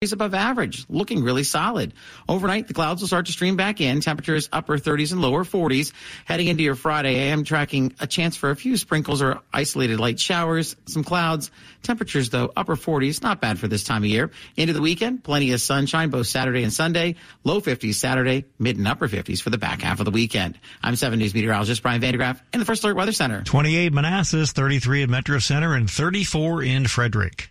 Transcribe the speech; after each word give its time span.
Above 0.00 0.32
average, 0.32 0.86
looking 0.88 1.24
really 1.24 1.42
solid. 1.42 1.92
Overnight, 2.28 2.68
the 2.68 2.72
clouds 2.72 3.00
will 3.00 3.08
start 3.08 3.26
to 3.26 3.32
stream 3.32 3.56
back 3.56 3.80
in. 3.80 4.00
Temperatures 4.00 4.48
upper 4.52 4.78
30s 4.78 5.10
and 5.10 5.20
lower 5.20 5.42
40s. 5.42 5.92
Heading 6.24 6.46
into 6.46 6.62
your 6.62 6.76
Friday, 6.76 7.16
I 7.16 7.32
am 7.32 7.42
tracking 7.42 7.92
a 7.98 8.06
chance 8.06 8.36
for 8.36 8.50
a 8.50 8.54
few 8.54 8.76
sprinkles 8.76 9.22
or 9.22 9.40
isolated 9.52 9.98
light 9.98 10.20
showers, 10.20 10.76
some 10.86 11.02
clouds. 11.02 11.50
Temperatures, 11.82 12.30
though, 12.30 12.52
upper 12.56 12.76
40s, 12.76 13.24
not 13.24 13.40
bad 13.40 13.58
for 13.58 13.66
this 13.66 13.82
time 13.82 14.04
of 14.04 14.08
year. 14.08 14.30
Into 14.54 14.72
the 14.72 14.80
weekend, 14.80 15.24
plenty 15.24 15.50
of 15.50 15.60
sunshine 15.60 16.10
both 16.10 16.28
Saturday 16.28 16.62
and 16.62 16.72
Sunday. 16.72 17.16
Low 17.42 17.60
50s 17.60 17.94
Saturday, 17.94 18.44
mid 18.56 18.76
and 18.76 18.86
upper 18.86 19.08
50s 19.08 19.42
for 19.42 19.50
the 19.50 19.58
back 19.58 19.82
half 19.82 19.98
of 19.98 20.04
the 20.04 20.12
weekend. 20.12 20.60
I'm 20.80 20.94
7 20.94 21.18
News 21.18 21.34
meteorologist 21.34 21.82
Brian 21.82 22.00
van 22.00 22.12
de 22.12 22.18
Graaff 22.18 22.40
in 22.52 22.60
the 22.60 22.66
First 22.66 22.84
Alert 22.84 22.94
Weather 22.94 23.10
Center. 23.10 23.42
28 23.42 23.92
Manassas, 23.92 24.52
33 24.52 25.02
at 25.02 25.08
Metro 25.08 25.40
Center, 25.40 25.74
and 25.74 25.90
34 25.90 26.62
in 26.62 26.86
Frederick. 26.86 27.50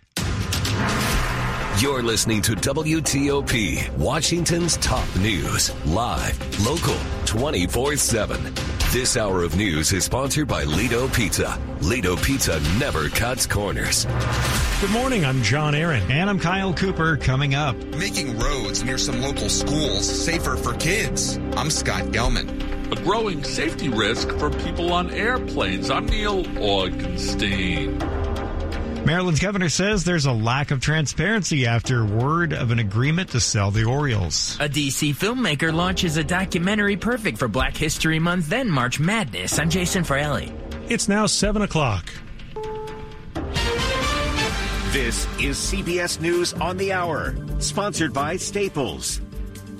You're 1.80 2.02
listening 2.02 2.42
to 2.42 2.56
WTOP, 2.56 3.96
Washington's 3.96 4.76
top 4.78 5.06
news, 5.14 5.72
live, 5.86 6.66
local, 6.66 6.96
24 7.24 7.94
7. 7.94 8.52
This 8.90 9.16
hour 9.16 9.44
of 9.44 9.56
news 9.56 9.92
is 9.92 10.02
sponsored 10.02 10.48
by 10.48 10.64
Lido 10.64 11.06
Pizza. 11.06 11.56
Lido 11.80 12.16
Pizza 12.16 12.60
never 12.80 13.08
cuts 13.10 13.46
corners. 13.46 14.08
Good 14.80 14.90
morning. 14.90 15.24
I'm 15.24 15.40
John 15.44 15.76
Aaron. 15.76 16.02
And 16.10 16.28
I'm 16.28 16.40
Kyle 16.40 16.74
Cooper. 16.74 17.16
Coming 17.16 17.54
up, 17.54 17.76
making 17.94 18.36
roads 18.36 18.82
near 18.82 18.98
some 18.98 19.22
local 19.22 19.48
schools 19.48 20.04
safer 20.04 20.56
for 20.56 20.74
kids. 20.74 21.38
I'm 21.56 21.70
Scott 21.70 22.06
Gelman. 22.06 22.90
A 22.90 23.00
growing 23.04 23.44
safety 23.44 23.88
risk 23.88 24.30
for 24.38 24.50
people 24.50 24.92
on 24.92 25.12
airplanes. 25.12 25.90
I'm 25.90 26.06
Neil 26.06 26.42
Augenstein. 26.42 28.17
Maryland's 29.08 29.40
governor 29.40 29.70
says 29.70 30.04
there's 30.04 30.26
a 30.26 30.32
lack 30.32 30.70
of 30.70 30.82
transparency 30.82 31.64
after 31.64 32.04
word 32.04 32.52
of 32.52 32.70
an 32.70 32.78
agreement 32.78 33.30
to 33.30 33.40
sell 33.40 33.70
the 33.70 33.82
Orioles. 33.82 34.54
A 34.60 34.68
DC 34.68 35.16
filmmaker 35.16 35.72
launches 35.72 36.18
a 36.18 36.22
documentary 36.22 36.94
perfect 36.94 37.38
for 37.38 37.48
Black 37.48 37.74
History 37.74 38.18
Month, 38.18 38.50
then 38.50 38.68
March 38.68 39.00
Madness. 39.00 39.58
I'm 39.58 39.70
Jason 39.70 40.04
Fraley. 40.04 40.52
It's 40.90 41.08
now 41.08 41.24
7 41.24 41.62
o'clock. 41.62 42.04
This 44.92 45.26
is 45.40 45.56
CBS 45.56 46.20
News 46.20 46.52
on 46.52 46.76
the 46.76 46.92
Hour, 46.92 47.34
sponsored 47.60 48.12
by 48.12 48.36
Staples. 48.36 49.22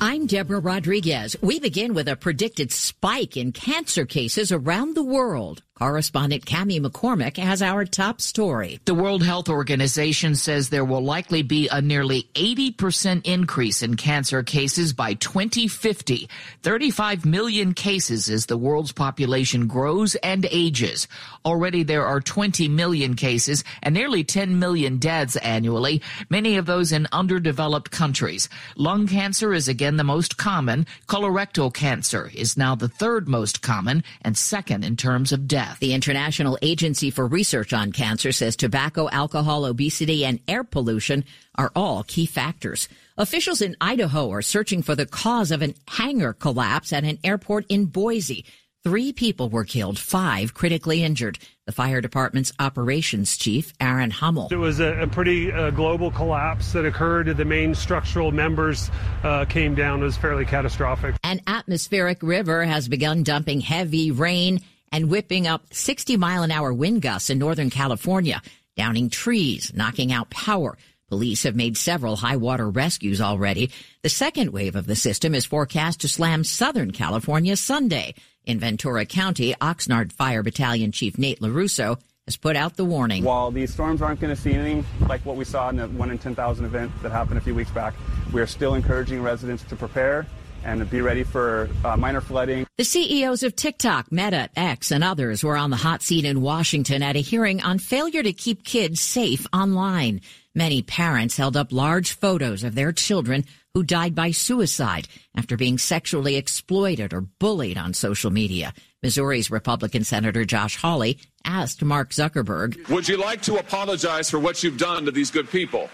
I'm 0.00 0.26
Deborah 0.26 0.60
Rodriguez. 0.60 1.36
We 1.42 1.60
begin 1.60 1.92
with 1.92 2.08
a 2.08 2.16
predicted 2.16 2.72
spike 2.72 3.36
in 3.36 3.52
cancer 3.52 4.06
cases 4.06 4.52
around 4.52 4.94
the 4.94 5.02
world. 5.02 5.64
Correspondent 5.78 6.44
Cami 6.44 6.80
McCormick 6.80 7.36
has 7.36 7.62
our 7.62 7.84
top 7.84 8.20
story. 8.20 8.80
The 8.84 8.96
World 8.96 9.22
Health 9.22 9.48
Organization 9.48 10.34
says 10.34 10.70
there 10.70 10.84
will 10.84 11.04
likely 11.04 11.42
be 11.42 11.68
a 11.68 11.80
nearly 11.80 12.28
80% 12.34 13.24
increase 13.24 13.80
in 13.80 13.94
cancer 13.94 14.42
cases 14.42 14.92
by 14.92 15.14
2050. 15.14 16.28
35 16.64 17.24
million 17.24 17.74
cases 17.74 18.28
as 18.28 18.46
the 18.46 18.56
world's 18.56 18.90
population 18.90 19.68
grows 19.68 20.16
and 20.16 20.48
ages. 20.50 21.06
Already 21.44 21.84
there 21.84 22.04
are 22.04 22.20
20 22.20 22.66
million 22.66 23.14
cases 23.14 23.62
and 23.80 23.94
nearly 23.94 24.24
10 24.24 24.58
million 24.58 24.96
deaths 24.96 25.36
annually, 25.36 26.02
many 26.28 26.56
of 26.56 26.66
those 26.66 26.90
in 26.90 27.06
underdeveloped 27.12 27.92
countries. 27.92 28.48
Lung 28.74 29.06
cancer 29.06 29.54
is 29.54 29.68
again 29.68 29.96
the 29.96 30.02
most 30.02 30.36
common. 30.38 30.86
Colorectal 31.06 31.72
cancer 31.72 32.32
is 32.34 32.56
now 32.56 32.74
the 32.74 32.88
third 32.88 33.28
most 33.28 33.62
common 33.62 34.02
and 34.22 34.36
second 34.36 34.84
in 34.84 34.96
terms 34.96 35.30
of 35.30 35.46
death 35.46 35.67
death. 35.68 35.78
The 35.80 35.94
International 35.94 36.58
Agency 36.62 37.10
for 37.10 37.26
Research 37.26 37.72
on 37.72 37.92
Cancer 37.92 38.32
says 38.32 38.56
tobacco, 38.56 39.08
alcohol, 39.10 39.64
obesity, 39.64 40.24
and 40.24 40.40
air 40.48 40.64
pollution 40.64 41.24
are 41.54 41.72
all 41.74 42.04
key 42.04 42.26
factors. 42.26 42.88
Officials 43.16 43.62
in 43.62 43.76
Idaho 43.80 44.30
are 44.30 44.42
searching 44.42 44.82
for 44.82 44.94
the 44.94 45.06
cause 45.06 45.50
of 45.50 45.62
an 45.62 45.74
hangar 45.88 46.32
collapse 46.32 46.92
at 46.92 47.04
an 47.04 47.18
airport 47.24 47.66
in 47.68 47.86
Boise. 47.86 48.44
Three 48.84 49.12
people 49.12 49.50
were 49.50 49.64
killed, 49.64 49.98
five 49.98 50.54
critically 50.54 51.02
injured. 51.02 51.38
The 51.66 51.72
fire 51.72 52.00
department's 52.00 52.52
operations 52.60 53.36
chief, 53.36 53.74
Aaron 53.80 54.10
Hummel. 54.10 54.48
It 54.50 54.56
was 54.56 54.78
a, 54.78 55.02
a 55.02 55.06
pretty 55.06 55.52
uh, 55.52 55.70
global 55.70 56.12
collapse 56.12 56.72
that 56.72 56.86
occurred. 56.86 57.36
The 57.36 57.44
main 57.44 57.74
structural 57.74 58.30
members 58.30 58.90
uh, 59.24 59.44
came 59.46 59.74
down. 59.74 60.00
It 60.00 60.04
was 60.04 60.16
fairly 60.16 60.44
catastrophic. 60.46 61.16
An 61.24 61.40
atmospheric 61.46 62.22
river 62.22 62.64
has 62.64 62.88
begun 62.88 63.24
dumping 63.24 63.60
heavy 63.60 64.12
rain 64.12 64.60
and 64.92 65.10
whipping 65.10 65.46
up 65.46 65.72
60 65.72 66.16
mile 66.16 66.42
an 66.42 66.50
hour 66.50 66.72
wind 66.72 67.02
gusts 67.02 67.30
in 67.30 67.38
Northern 67.38 67.70
California, 67.70 68.42
downing 68.76 69.10
trees, 69.10 69.72
knocking 69.74 70.12
out 70.12 70.30
power. 70.30 70.76
Police 71.08 71.44
have 71.44 71.56
made 71.56 71.76
several 71.78 72.16
high 72.16 72.36
water 72.36 72.68
rescues 72.68 73.20
already. 73.20 73.70
The 74.02 74.10
second 74.10 74.50
wave 74.50 74.76
of 74.76 74.86
the 74.86 74.94
system 74.96 75.34
is 75.34 75.46
forecast 75.46 76.02
to 76.02 76.08
slam 76.08 76.44
Southern 76.44 76.90
California 76.90 77.56
Sunday. 77.56 78.14
In 78.44 78.58
Ventura 78.58 79.06
County, 79.06 79.54
Oxnard 79.60 80.12
Fire 80.12 80.42
Battalion 80.42 80.92
Chief 80.92 81.16
Nate 81.18 81.40
LaRusso 81.40 81.98
has 82.26 82.36
put 82.36 82.56
out 82.56 82.76
the 82.76 82.84
warning. 82.84 83.24
While 83.24 83.50
these 83.50 83.72
storms 83.72 84.02
aren't 84.02 84.20
going 84.20 84.34
to 84.34 84.40
see 84.40 84.52
anything 84.52 84.84
like 85.08 85.24
what 85.24 85.36
we 85.36 85.46
saw 85.46 85.70
in 85.70 85.76
the 85.76 85.88
1 85.88 86.10
in 86.10 86.18
10,000 86.18 86.64
event 86.66 86.92
that 87.02 87.10
happened 87.10 87.38
a 87.38 87.40
few 87.40 87.54
weeks 87.54 87.70
back, 87.70 87.94
we 88.34 88.42
are 88.42 88.46
still 88.46 88.74
encouraging 88.74 89.22
residents 89.22 89.62
to 89.64 89.76
prepare 89.76 90.26
and 90.64 90.88
be 90.90 91.00
ready 91.00 91.24
for 91.24 91.68
uh, 91.84 91.96
minor 91.96 92.20
flooding. 92.20 92.66
The 92.76 92.84
CEOs 92.84 93.42
of 93.42 93.56
TikTok, 93.56 94.12
Meta, 94.12 94.48
X, 94.56 94.90
and 94.90 95.02
others 95.02 95.42
were 95.42 95.56
on 95.56 95.70
the 95.70 95.76
hot 95.76 96.02
seat 96.02 96.24
in 96.24 96.40
Washington 96.40 97.02
at 97.02 97.16
a 97.16 97.20
hearing 97.20 97.62
on 97.62 97.78
failure 97.78 98.22
to 98.22 98.32
keep 98.32 98.64
kids 98.64 99.00
safe 99.00 99.46
online. 99.52 100.20
Many 100.54 100.82
parents 100.82 101.36
held 101.36 101.56
up 101.56 101.72
large 101.72 102.12
photos 102.12 102.64
of 102.64 102.74
their 102.74 102.92
children 102.92 103.44
who 103.74 103.82
died 103.84 104.14
by 104.14 104.32
suicide 104.32 105.06
after 105.36 105.56
being 105.56 105.78
sexually 105.78 106.36
exploited 106.36 107.12
or 107.12 107.20
bullied 107.20 107.78
on 107.78 107.94
social 107.94 108.30
media. 108.30 108.74
Missouri's 109.02 109.50
Republican 109.50 110.02
Senator 110.02 110.44
Josh 110.44 110.76
Hawley 110.76 111.20
asked 111.44 111.84
Mark 111.84 112.10
Zuckerberg, 112.10 112.88
Would 112.88 113.08
you 113.08 113.16
like 113.16 113.42
to 113.42 113.56
apologize 113.56 114.28
for 114.28 114.40
what 114.40 114.62
you've 114.64 114.78
done 114.78 115.04
to 115.04 115.12
these 115.12 115.30
good 115.30 115.48
people? 115.48 115.88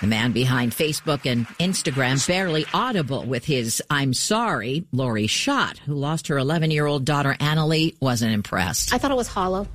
The 0.00 0.06
man 0.06 0.32
behind 0.32 0.72
Facebook 0.72 1.30
and 1.30 1.46
Instagram 1.58 2.26
barely 2.26 2.64
audible 2.72 3.24
with 3.24 3.44
his 3.44 3.82
I'm 3.90 4.14
sorry, 4.14 4.86
Lori 4.92 5.26
Schott, 5.26 5.78
who 5.78 5.94
lost 5.94 6.28
her 6.28 6.38
11 6.38 6.70
year 6.70 6.86
old 6.86 7.04
daughter 7.04 7.36
Annalie, 7.38 7.96
wasn't 8.00 8.32
impressed. 8.32 8.94
I 8.94 8.98
thought 8.98 9.10
it 9.10 9.16
was 9.16 9.28
hollow. 9.28 9.68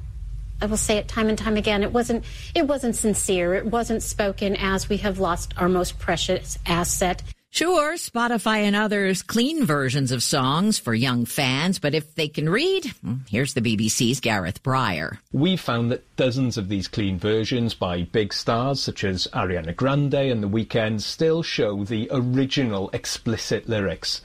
I 0.62 0.66
will 0.66 0.78
say 0.78 0.98
it 0.98 1.08
time 1.08 1.30
and 1.30 1.38
time 1.38 1.58
again. 1.58 1.84
It 1.84 1.92
wasn't 1.92 2.24
it 2.56 2.68
wasn't 2.68 2.96
sincere. 2.96 3.54
It 3.54 3.66
wasn't 3.66 4.02
spoken 4.02 4.56
as 4.56 4.90
we 4.90 4.98
have 4.98 5.20
lost 5.20 5.54
our 5.58 5.70
most 5.70 6.00
precious 6.00 6.58
asset. 6.66 7.22
Sure, 7.56 7.94
Spotify 7.94 8.64
and 8.64 8.76
others 8.76 9.24
clean 9.24 9.66
versions 9.66 10.12
of 10.12 10.22
songs 10.22 10.78
for 10.78 10.94
young 10.94 11.24
fans, 11.24 11.80
but 11.80 11.96
if 11.96 12.14
they 12.16 12.28
can 12.28 12.50
read, 12.50 12.86
hmm, 12.86 13.20
here's 13.30 13.54
the 13.54 13.62
BBC's 13.62 14.20
Gareth 14.20 14.62
Breyer. 14.62 15.20
We 15.32 15.56
found 15.56 15.90
that 15.90 16.04
dozens 16.18 16.58
of 16.58 16.68
these 16.68 16.90
clean 16.90 17.18
versions 17.18 17.74
by 17.74 18.02
big 18.02 18.34
stars 18.34 18.84
such 18.84 19.06
as 19.06 19.28
Ariana 19.28 19.74
Grande 19.74 20.16
and 20.16 20.44
The 20.44 20.50
Weeknd 20.50 21.00
still 21.00 21.44
show 21.44 21.86
the 21.86 22.10
original 22.12 22.90
explicit 22.92 23.70
lyrics. 23.70 24.20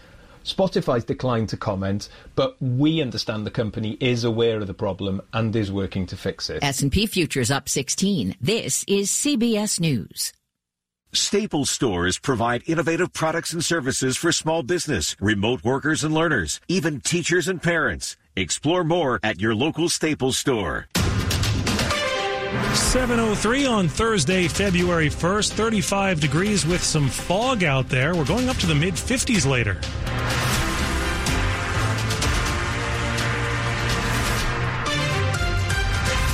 Spotify's 0.45 1.05
declined 1.05 1.51
to 1.51 1.57
comment, 1.57 2.09
but 2.35 2.61
we 2.61 3.01
understand 3.01 3.47
the 3.47 3.53
company 3.53 3.97
is 4.01 4.25
aware 4.25 4.59
of 4.61 4.67
the 4.67 4.75
problem 4.75 5.23
and 5.33 5.55
is 5.55 5.71
working 5.71 6.05
to 6.07 6.17
fix 6.17 6.51
it. 6.51 6.65
S&P 6.65 7.07
futures 7.07 7.53
up 7.53 7.69
16. 7.69 8.35
This 8.41 8.85
is 8.89 9.09
CBS 9.09 9.79
News. 9.79 10.33
Staples 11.13 11.69
stores 11.71 12.21
provide 12.21 12.63
innovative 12.69 13.13
products 13.13 13.53
and 13.53 13.65
services 13.65 14.17
for 14.17 14.31
small 14.31 14.63
business, 14.63 15.17
remote 15.21 15.65
workers 15.65 16.05
and 16.05 16.15
learners, 16.15 16.61
even 16.69 17.01
teachers 17.01 17.49
and 17.49 17.61
parents. 17.61 18.17
Explore 18.37 18.85
more 18.85 19.19
at 19.25 19.41
your 19.41 19.53
local 19.53 19.89
Staples 19.89 20.39
store. 20.39 20.87
703 22.75 23.67
on 23.67 23.89
Thursday, 23.89 24.47
February 24.47 25.11
1st, 25.11 25.51
35 25.51 26.21
degrees 26.21 26.65
with 26.65 26.83
some 26.83 27.09
fog 27.09 27.65
out 27.65 27.89
there. 27.89 28.15
We're 28.15 28.25
going 28.25 28.49
up 28.49 28.57
to 28.59 28.67
the 28.67 28.75
mid 28.77 28.95
50s 28.95 29.45
later. 29.51 29.81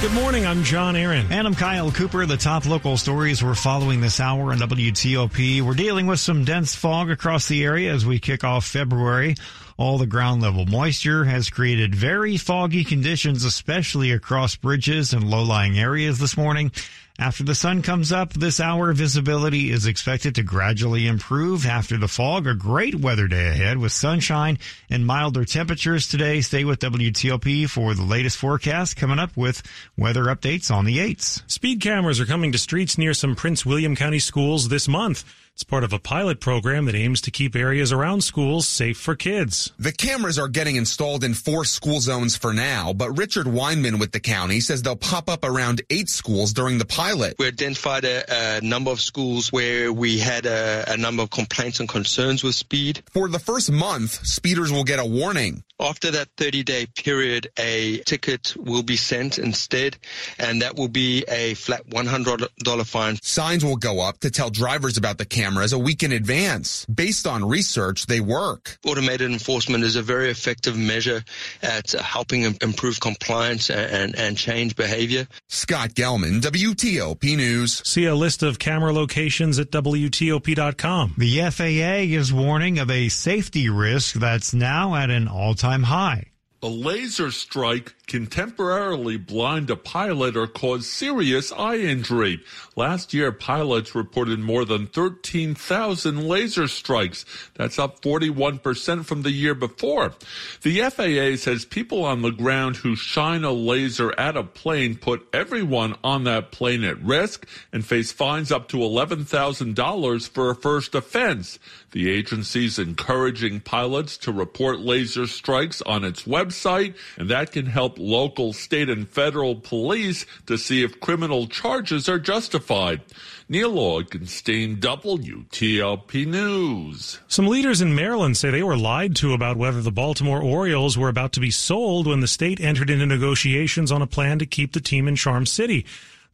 Good 0.07 0.15
morning. 0.15 0.47
I'm 0.47 0.63
John 0.63 0.95
Aaron. 0.95 1.27
And 1.31 1.49
I'm 1.49 1.55
Kyle 1.57 1.91
Cooper. 1.91 2.27
The 2.27 2.37
top 2.37 2.65
local 2.65 2.97
stories 2.97 3.43
we're 3.43 3.57
following 3.57 4.01
this 4.01 4.21
hour 4.21 4.53
on 4.53 4.59
WTOP. 4.59 5.63
We're 5.63 5.75
dealing 5.75 6.07
with 6.07 6.21
some 6.21 6.45
dense 6.45 6.77
fog 6.77 7.11
across 7.11 7.49
the 7.49 7.65
area 7.65 7.93
as 7.93 8.07
we 8.07 8.21
kick 8.21 8.45
off 8.45 8.65
February. 8.65 9.35
All 9.77 9.99
the 9.99 10.07
ground 10.07 10.43
level 10.43 10.65
moisture 10.65 11.25
has 11.25 11.51
created 11.51 11.93
very 11.93 12.37
foggy 12.37 12.85
conditions, 12.85 13.45
especially 13.45 14.13
across 14.13 14.55
bridges 14.55 15.13
and 15.13 15.29
low 15.29 15.43
lying 15.43 15.77
areas 15.77 16.21
this 16.21 16.37
morning. 16.37 16.71
After 17.19 17.45
the 17.45 17.55
sun 17.55 17.81
comes 17.81 18.13
up 18.13 18.35
this 18.35 18.61
hour, 18.61 18.93
visibility 18.93 19.71
is 19.71 19.87
expected 19.87 20.35
to 20.35 20.43
gradually 20.43 21.07
improve 21.07 21.65
after 21.65 21.97
the 21.97 22.09
fog. 22.09 22.47
A 22.47 22.55
great 22.55 22.95
weather 22.95 23.27
day 23.27 23.49
ahead 23.49 23.79
with 23.79 23.93
sunshine 23.93 24.59
and 24.91 25.07
milder 25.07 25.47
temperatures 25.47 26.09
today. 26.09 26.43
Stay 26.43 26.65
with 26.65 26.79
WTOP 26.81 27.71
for 27.71 27.95
the 27.95 28.03
latest 28.03 28.37
forecast 28.37 28.99
coming 28.99 29.19
up 29.19 29.35
with 29.35 29.63
weather 29.97 30.25
updates 30.25 30.71
on 30.71 30.85
the 30.85 30.99
8s. 30.99 31.43
Speed 31.51 31.81
cameras 31.81 32.21
are 32.21 32.27
coming 32.27 32.53
to 32.53 32.59
streets 32.59 32.99
near 32.99 33.15
some 33.15 33.35
Prince 33.35 33.65
William 33.65 33.97
County 33.97 34.19
schools 34.19 34.69
this 34.69 34.87
month. 34.87 35.25
It's 35.57 35.65
part 35.65 35.85
of 35.85 35.95
a 35.95 35.99
pilot 35.99 36.39
program 36.39 36.85
that 36.85 36.95
aims 36.95 37.23
to 37.23 37.31
keep 37.31 37.57
areas 37.57 37.91
around 37.91 38.21
schools 38.23 38.69
safe 38.69 38.99
for 38.99 39.17
kids. 39.17 39.73
The 39.79 39.91
cameras 39.91 40.39
are 40.39 40.49
getting 40.49 40.77
installed 40.77 41.25
in 41.25 41.33
four 41.33 41.65
school 41.65 42.01
zones 42.01 42.37
for 42.37 42.53
now, 42.53 42.93
but 42.93 43.17
Richard 43.17 43.47
Weinman 43.47 43.99
with 43.99 44.13
the 44.13 44.21
county 44.21 44.61
says 44.61 44.83
they'll 44.83 44.97
pop 44.97 45.31
up 45.31 45.47
around 45.47 45.81
eight 45.89 46.11
schools 46.11 46.53
during 46.53 46.77
the 46.77 46.85
pilot. 46.85 47.37
We 47.39 47.47
identified 47.47 48.05
a, 48.05 48.59
a 48.59 48.61
number 48.61 48.91
of 48.91 49.01
schools 49.01 49.51
where 49.51 49.91
we 49.91 50.19
had 50.19 50.45
a, 50.45 50.85
a 50.89 50.99
number 50.99 51.23
of 51.23 51.31
complaints 51.31 51.81
and 51.81 51.89
concerns 51.89 52.45
with 52.45 52.55
speed. 52.55 53.03
For 53.11 53.27
the 53.27 53.39
first 53.39 53.73
month, 53.73 54.27
speeders 54.27 54.71
will 54.71 54.85
get 54.85 54.99
a 54.99 55.07
warning. 55.07 55.65
After 55.79 56.11
that 56.11 56.29
30 56.39 56.65
day 56.65 56.87
period, 56.87 57.49
a 57.59 57.99
ticket 57.99 58.55
will 58.59 58.83
be 58.83 58.97
sent 58.97 59.39
instead, 59.39 59.97
and 60.39 60.63
that 60.63 60.77
will 60.77 60.89
be 60.89 61.25
a 61.29 61.55
flat 61.55 61.87
$100 61.89 62.87
fine. 62.87 63.19
Signs 63.23 63.65
will 63.65 63.77
go 63.77 64.01
up 64.01 64.21
to 64.21 64.31
tell 64.31 64.49
drivers 64.49 64.97
about 64.97 65.19
the 65.19 65.27
cameras 65.47 65.73
a 65.73 65.79
week 65.79 66.03
in 66.03 66.11
advance. 66.11 66.85
Based 66.87 67.25
on 67.25 67.45
research, 67.45 68.07
they 68.07 68.19
work. 68.21 68.79
Automated 68.85 69.31
enforcement 69.31 69.85
is 69.85 69.95
a 69.95 70.03
very 70.03 70.29
effective 70.29 70.77
measure 70.77 71.23
at 71.63 71.93
helping 71.93 72.43
improve 72.43 72.99
compliance 72.99 73.71
and, 73.71 74.17
and 74.19 74.37
change 74.37 74.75
behavior. 74.75 75.29
Scott 75.49 75.91
Gelman, 75.91 76.41
WTOP 76.41 77.37
News. 77.37 77.81
See 77.89 78.07
a 78.07 78.15
list 78.17 78.43
of 78.43 78.59
camera 78.59 78.93
locations 78.93 79.61
at 79.61 79.71
WTOP.com. 79.71 81.15
The 81.17 81.51
FAA 81.51 82.17
is 82.19 82.33
warning 82.33 82.81
of 82.81 82.91
a 82.91 83.09
safety 83.09 83.69
risk 83.69 84.17
that's 84.17 84.53
now 84.53 84.97
at 84.97 85.11
an 85.11 85.29
all 85.29 85.55
time 85.55 85.85
high. 85.85 86.33
A 86.63 86.67
laser 86.67 87.31
strike 87.31 87.95
can 88.07 88.27
temporarily 88.27 89.17
blind 89.17 89.69
a 89.69 89.77
pilot 89.77 90.37
or 90.37 90.47
cause 90.47 90.87
serious 90.87 91.51
eye 91.53 91.79
injury. 91.79 92.41
Last 92.77 93.13
year, 93.13 93.33
pilots 93.33 93.95
reported 93.95 94.39
more 94.39 94.65
than 94.65 94.87
13,000 94.87 96.29
laser 96.29 96.69
strikes. 96.69 97.25
That's 97.55 97.79
up 97.79 98.01
41% 98.03 99.05
from 99.05 99.23
the 99.23 99.33
year 99.33 99.55
before. 99.55 100.15
The 100.63 100.83
FAA 100.83 101.37
says 101.37 101.65
people 101.65 102.05
on 102.05 102.23
the 102.23 102.31
ground 102.31 102.77
who 102.77 102.95
shine 102.95 103.43
a 103.43 103.53
laser 103.53 104.15
at 104.19 104.37
a 104.37 104.45
plane 104.45 104.97
put 104.97 105.27
everyone 105.33 105.97
on 106.05 106.25
that 106.25 106.53
plane 106.53 106.85
at 106.85 107.03
risk 107.03 107.47
and 107.73 107.85
face 107.85 108.13
fines 108.13 108.53
up 108.53 108.69
to 108.69 108.77
$11,000 108.77 110.29
for 110.29 110.51
a 110.51 110.55
first 110.55 110.95
offense. 110.95 111.59
The 111.91 112.11
agency's 112.11 112.79
encouraging 112.79 113.61
pilots 113.61 114.19
to 114.19 114.33
report 114.33 114.81
laser 114.81 115.27
strikes 115.27 115.81
on 115.83 116.05
its 116.05 116.25
website, 116.25 116.95
and 117.17 117.31
that 117.31 117.53
can 117.53 117.67
help 117.67 117.96
local, 117.99 118.53
state, 118.53 118.89
and 118.89 119.09
federal 119.09 119.57
police 119.57 120.27
to 120.47 120.57
see 120.57 120.83
if 120.83 121.01
criminal 121.01 121.47
charges 121.47 122.09
are 122.09 122.19
justified. 122.19 123.01
Neil 123.49 123.75
Augenstein, 123.75 124.81
WTOP 124.81 126.27
News. 126.27 127.21
Some 127.29 127.47
leaders 127.47 127.81
in 127.81 127.95
Maryland 127.95 128.37
say 128.37 128.51
they 128.51 128.63
were 128.63 128.77
lied 128.77 129.15
to 129.17 129.35
about 129.35 129.57
whether 129.57 129.81
the 129.81 129.93
Baltimore 129.93 130.43
Orioles 130.43 130.99
were 130.99 131.09
about 131.09 131.33
to 131.35 131.41
be 131.41 131.53
sold 131.53 132.09
when 132.09 132.21
the 132.21 132.27
state 132.27 132.61
entered 132.61 132.91
into 132.91 133.07
negotiations 133.07 133.93
on 133.93 134.03
a 134.03 134.07
plan 134.07 134.41
to 134.41 134.47
keep 134.47 134.73
the 134.73 134.81
team 134.81 135.07
in 135.07 135.15
Charm 135.15 135.47
City. 135.47 135.87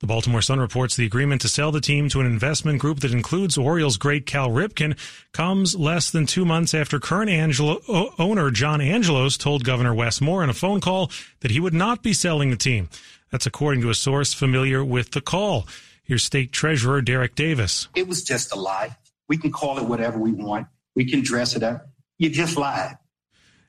The 0.02 0.08
Baltimore 0.08 0.43
Sun 0.43 0.58
reports 0.58 0.96
the 0.96 1.06
agreement 1.06 1.43
to 1.43 1.49
sell 1.49 1.70
the 1.70 1.81
team 1.81 2.08
to 2.08 2.19
an 2.19 2.26
investment 2.26 2.81
group 2.81 2.99
that 3.00 3.12
includes 3.12 3.56
Orioles 3.56 3.96
great 3.96 4.26
Cal 4.26 4.49
Ripken 4.49 4.99
comes 5.31 5.76
less 5.76 6.10
than 6.10 6.26
two 6.26 6.44
months 6.44 6.75
after 6.75 6.99
current 6.99 7.31
Angelo, 7.31 7.81
owner 8.19 8.50
John 8.50 8.81
Angelos 8.81 9.37
told 9.37 9.62
Governor 9.62 9.94
Wes 9.94 10.20
Moore 10.20 10.43
in 10.43 10.50
a 10.50 10.54
phone 10.54 10.81
call 10.81 11.08
that 11.38 11.52
he 11.52 11.60
would 11.60 11.72
not 11.72 12.02
be 12.02 12.12
selling 12.12 12.50
the 12.50 12.56
team. 12.56 12.88
That's 13.31 13.46
according 13.46 13.81
to 13.82 13.90
a 13.90 13.94
source 13.94 14.34
familiar 14.34 14.84
with 14.84 15.12
the 15.12 15.20
call. 15.20 15.69
Here's 16.02 16.25
State 16.25 16.50
Treasurer 16.50 17.00
Dereck 17.00 17.37
Davis. 17.37 17.87
It 17.94 18.08
was 18.08 18.25
just 18.25 18.52
a 18.52 18.58
lie. 18.58 18.96
We 19.28 19.37
can 19.37 19.52
call 19.52 19.78
it 19.78 19.84
whatever 19.84 20.19
we 20.19 20.32
want. 20.32 20.66
We 20.96 21.08
can 21.08 21.22
dress 21.22 21.55
it 21.55 21.62
up. 21.62 21.87
You 22.19 22.28
just 22.28 22.56
lied. 22.56 22.98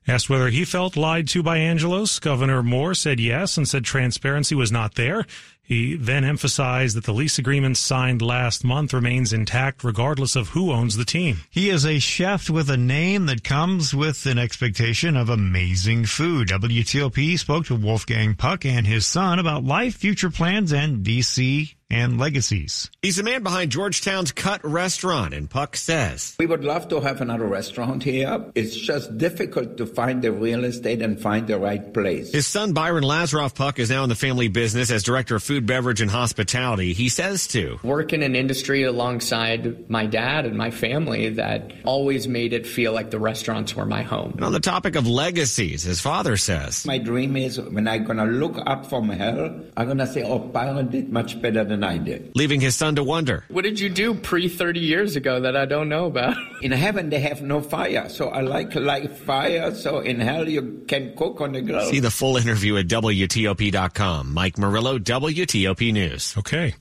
Asked 0.06 0.30
whether 0.30 0.50
he 0.50 0.66
felt 0.66 0.98
lied 0.98 1.30
to 1.30 1.42
by 1.42 1.58
Angelos, 1.60 2.20
Governor 2.20 2.62
Moore 2.62 2.94
said 2.94 3.22
yes 3.22 3.56
and 3.56 3.66
said 3.68 3.86
transparency 3.86 4.54
was 4.54 4.70
not 4.70 4.96
there. 4.96 5.26
He 5.64 5.96
then 5.96 6.26
emphasized 6.26 6.98
that 6.98 7.06
the 7.06 7.14
lease 7.14 7.40
agreement 7.40 7.78
signed 7.78 8.22
last 8.22 8.66
month 8.66 8.94
remains 8.94 9.32
intact 9.32 9.84
regardless 9.84 10.36
of 10.36 10.50
who 10.50 10.74
owns 10.74 10.98
the 10.98 11.06
team. 11.06 11.38
He 11.50 11.70
is 11.70 11.86
a 11.86 12.00
chef 12.00 12.50
with 12.50 12.70
a 12.70 12.76
name 12.76 13.28
that 13.28 13.46
comes 13.46 13.96
with 13.96 14.26
an 14.26 14.38
expectation 14.38 15.16
of 15.16 15.30
amazing 15.30 16.06
food. 16.06 16.50
WTOP 16.50 17.40
spoke 17.40 17.66
to 17.68 17.76
Wolfgang 17.76 18.36
Puck 18.36 18.66
and 18.66 18.86
his 18.86 19.08
son 19.08 19.40
about 19.40 19.64
life, 19.64 19.96
future 19.96 20.30
plans, 20.30 20.74
and 20.74 21.06
DC 21.06 21.76
and 21.94 22.20
legacies. 22.20 22.90
He's 23.04 23.18
the 23.18 23.24
man 23.24 23.44
behind 23.44 23.72
Georgetown's 23.72 24.32
Cut 24.32 24.64
Restaurant, 24.64 25.34
and 25.34 25.48
Puck 25.48 25.78
says, 25.78 26.36
We 26.40 26.48
would 26.48 26.64
love 26.64 26.88
to 26.90 27.00
have 27.02 27.22
another 27.22 27.46
restaurant 27.46 28.02
here. 28.02 28.52
It's 28.56 28.76
just 28.76 29.16
difficult 29.20 29.78
to 29.78 29.86
find 29.86 30.22
the 30.22 30.32
real 30.32 30.64
estate 30.64 31.04
and 31.04 31.22
find 31.22 31.46
the 31.46 31.60
right 31.60 31.94
place. 31.94 32.32
His 32.32 32.48
son 32.48 32.74
Byron 32.74 33.04
Lazaroff 33.04 33.54
Puck 33.54 33.78
is 33.78 33.92
now 33.92 34.02
in 34.02 34.10
the 34.10 34.16
family 34.16 34.48
business 34.48 34.90
as 34.90 35.04
director 35.04 35.36
of 35.36 35.44
food, 35.44 35.53
beverage, 35.62 36.02
and 36.02 36.10
hospitality. 36.10 36.94
He 36.94 37.10
says 37.10 37.48
to 37.48 37.80
work 37.84 38.14
in 38.14 38.24
an 38.24 38.36
industry 38.36 38.84
alongside 38.84 39.90
my 39.90 40.06
dad 40.06 40.46
and 40.46 40.58
my 40.58 40.72
family 40.72 41.30
that 41.30 41.74
always 41.84 42.28
made 42.28 42.54
it 42.54 42.66
feel 42.68 42.94
like 42.94 43.12
the 43.12 43.20
restaurants 43.20 43.76
were 43.76 43.86
my 43.86 44.04
home. 44.04 44.34
And 44.34 44.46
on 44.46 44.52
the 44.52 44.60
topic 44.60 44.96
of 44.96 45.08
legacies, 45.08 45.84
his 45.84 46.02
father 46.02 46.38
says, 46.38 46.86
My 46.86 46.98
dream 46.98 47.36
is 47.36 47.60
when 47.60 47.88
I'm 47.88 48.04
going 48.04 48.18
to 48.18 48.26
look 48.26 48.58
up 48.66 48.86
from 48.86 49.10
hell, 49.10 49.62
I'm 49.78 49.86
going 49.86 49.98
to 49.98 50.08
say, 50.08 50.24
Oh, 50.24 50.40
Byron 50.40 50.90
did 50.90 51.12
much 51.12 51.42
better 51.42 51.64
than 51.64 51.84
I 51.84 51.98
did. 51.98 52.32
Leaving 52.36 52.62
his 52.62 52.76
son 52.76 52.96
to 52.96 53.04
wonder. 53.04 53.44
What 53.50 53.64
did 53.64 53.80
you 53.80 53.90
do 53.90 54.14
pre 54.14 54.48
30 54.48 54.80
years 54.80 55.16
ago 55.16 55.40
that 55.42 55.56
I 55.56 55.66
don't 55.66 55.90
know 55.90 56.06
about? 56.06 56.36
In 56.62 56.72
heaven, 56.72 57.10
they 57.10 57.20
have 57.20 57.42
no 57.42 57.60
fire. 57.62 58.08
So 58.08 58.30
I 58.30 58.40
like 58.42 58.74
light 58.76 59.12
fire. 59.18 59.76
So 59.76 60.00
in 60.00 60.20
hell, 60.20 60.48
you 60.48 60.86
can 60.88 61.14
cook 61.16 61.42
on 61.42 61.52
the 61.52 61.62
grill. 61.62 61.90
See 61.90 62.00
the 62.00 62.10
full 62.10 62.38
interview 62.38 62.78
at 62.78 62.88
WTOP.com. 62.88 64.34
Mike 64.34 64.58
Murillo, 64.58 64.98
WTOP 65.46 65.92
News. 65.92 66.36
Okay. 66.38 66.74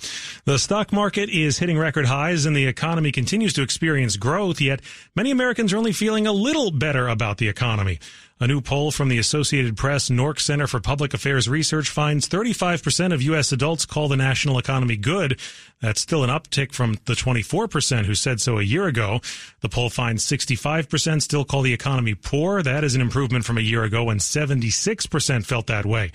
The 0.44 0.58
stock 0.58 0.92
market 0.92 1.28
is 1.28 1.58
hitting 1.58 1.78
record 1.78 2.06
highs 2.06 2.46
and 2.46 2.54
the 2.54 2.66
economy 2.66 3.12
continues 3.12 3.52
to 3.54 3.62
experience 3.62 4.16
growth, 4.16 4.60
yet 4.60 4.80
many 5.16 5.30
Americans 5.30 5.72
are 5.72 5.78
only 5.78 5.92
feeling 5.92 6.26
a 6.26 6.32
little 6.32 6.70
better 6.70 7.08
about 7.08 7.38
the 7.38 7.48
economy. 7.48 7.98
A 8.42 8.46
new 8.48 8.60
poll 8.60 8.90
from 8.90 9.08
the 9.08 9.18
Associated 9.18 9.76
Press 9.76 10.08
NORC 10.08 10.40
Center 10.40 10.66
for 10.66 10.80
Public 10.80 11.14
Affairs 11.14 11.48
Research 11.48 11.88
finds 11.88 12.28
35% 12.28 13.14
of 13.14 13.22
U.S. 13.22 13.52
adults 13.52 13.86
call 13.86 14.08
the 14.08 14.16
national 14.16 14.58
economy 14.58 14.96
good. 14.96 15.38
That's 15.80 16.00
still 16.00 16.24
an 16.24 16.30
uptick 16.30 16.72
from 16.72 16.94
the 17.04 17.12
24% 17.12 18.04
who 18.04 18.16
said 18.16 18.40
so 18.40 18.58
a 18.58 18.64
year 18.64 18.88
ago. 18.88 19.20
The 19.60 19.68
poll 19.68 19.90
finds 19.90 20.26
65% 20.26 21.22
still 21.22 21.44
call 21.44 21.62
the 21.62 21.72
economy 21.72 22.16
poor. 22.16 22.64
That 22.64 22.82
is 22.82 22.96
an 22.96 23.00
improvement 23.00 23.44
from 23.44 23.58
a 23.58 23.60
year 23.60 23.84
ago 23.84 24.02
when 24.02 24.18
76% 24.18 25.46
felt 25.46 25.68
that 25.68 25.86
way. 25.86 26.10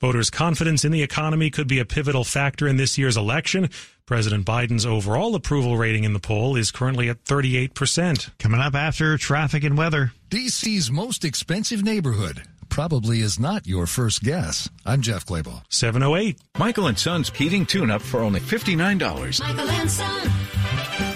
Voters' 0.00 0.28
confidence 0.28 0.84
in 0.84 0.92
the 0.92 1.02
economy 1.02 1.48
could 1.48 1.66
be 1.66 1.78
a 1.78 1.86
pivotal 1.86 2.24
factor 2.24 2.68
in 2.68 2.76
this 2.76 2.98
year's 2.98 3.16
election. 3.16 3.70
President 4.10 4.44
Biden's 4.44 4.84
overall 4.84 5.36
approval 5.36 5.76
rating 5.76 6.02
in 6.02 6.14
the 6.14 6.18
poll 6.18 6.56
is 6.56 6.72
currently 6.72 7.08
at 7.08 7.22
38%. 7.22 8.36
Coming 8.40 8.60
up 8.60 8.74
after 8.74 9.16
traffic 9.16 9.62
and 9.62 9.78
weather. 9.78 10.10
DC's 10.30 10.90
most 10.90 11.24
expensive 11.24 11.84
neighborhood 11.84 12.42
probably 12.68 13.20
is 13.20 13.38
not 13.38 13.68
your 13.68 13.86
first 13.86 14.24
guess. 14.24 14.68
I'm 14.84 15.00
Jeff 15.00 15.24
Clabaugh. 15.26 15.62
708. 15.68 16.40
Michael 16.58 16.88
and 16.88 16.98
Son's 16.98 17.30
heating 17.30 17.64
tune 17.64 17.88
up 17.88 18.02
for 18.02 18.18
only 18.18 18.40
$59. 18.40 19.40
Michael 19.40 19.70
and 19.70 19.88
Son. 19.88 21.09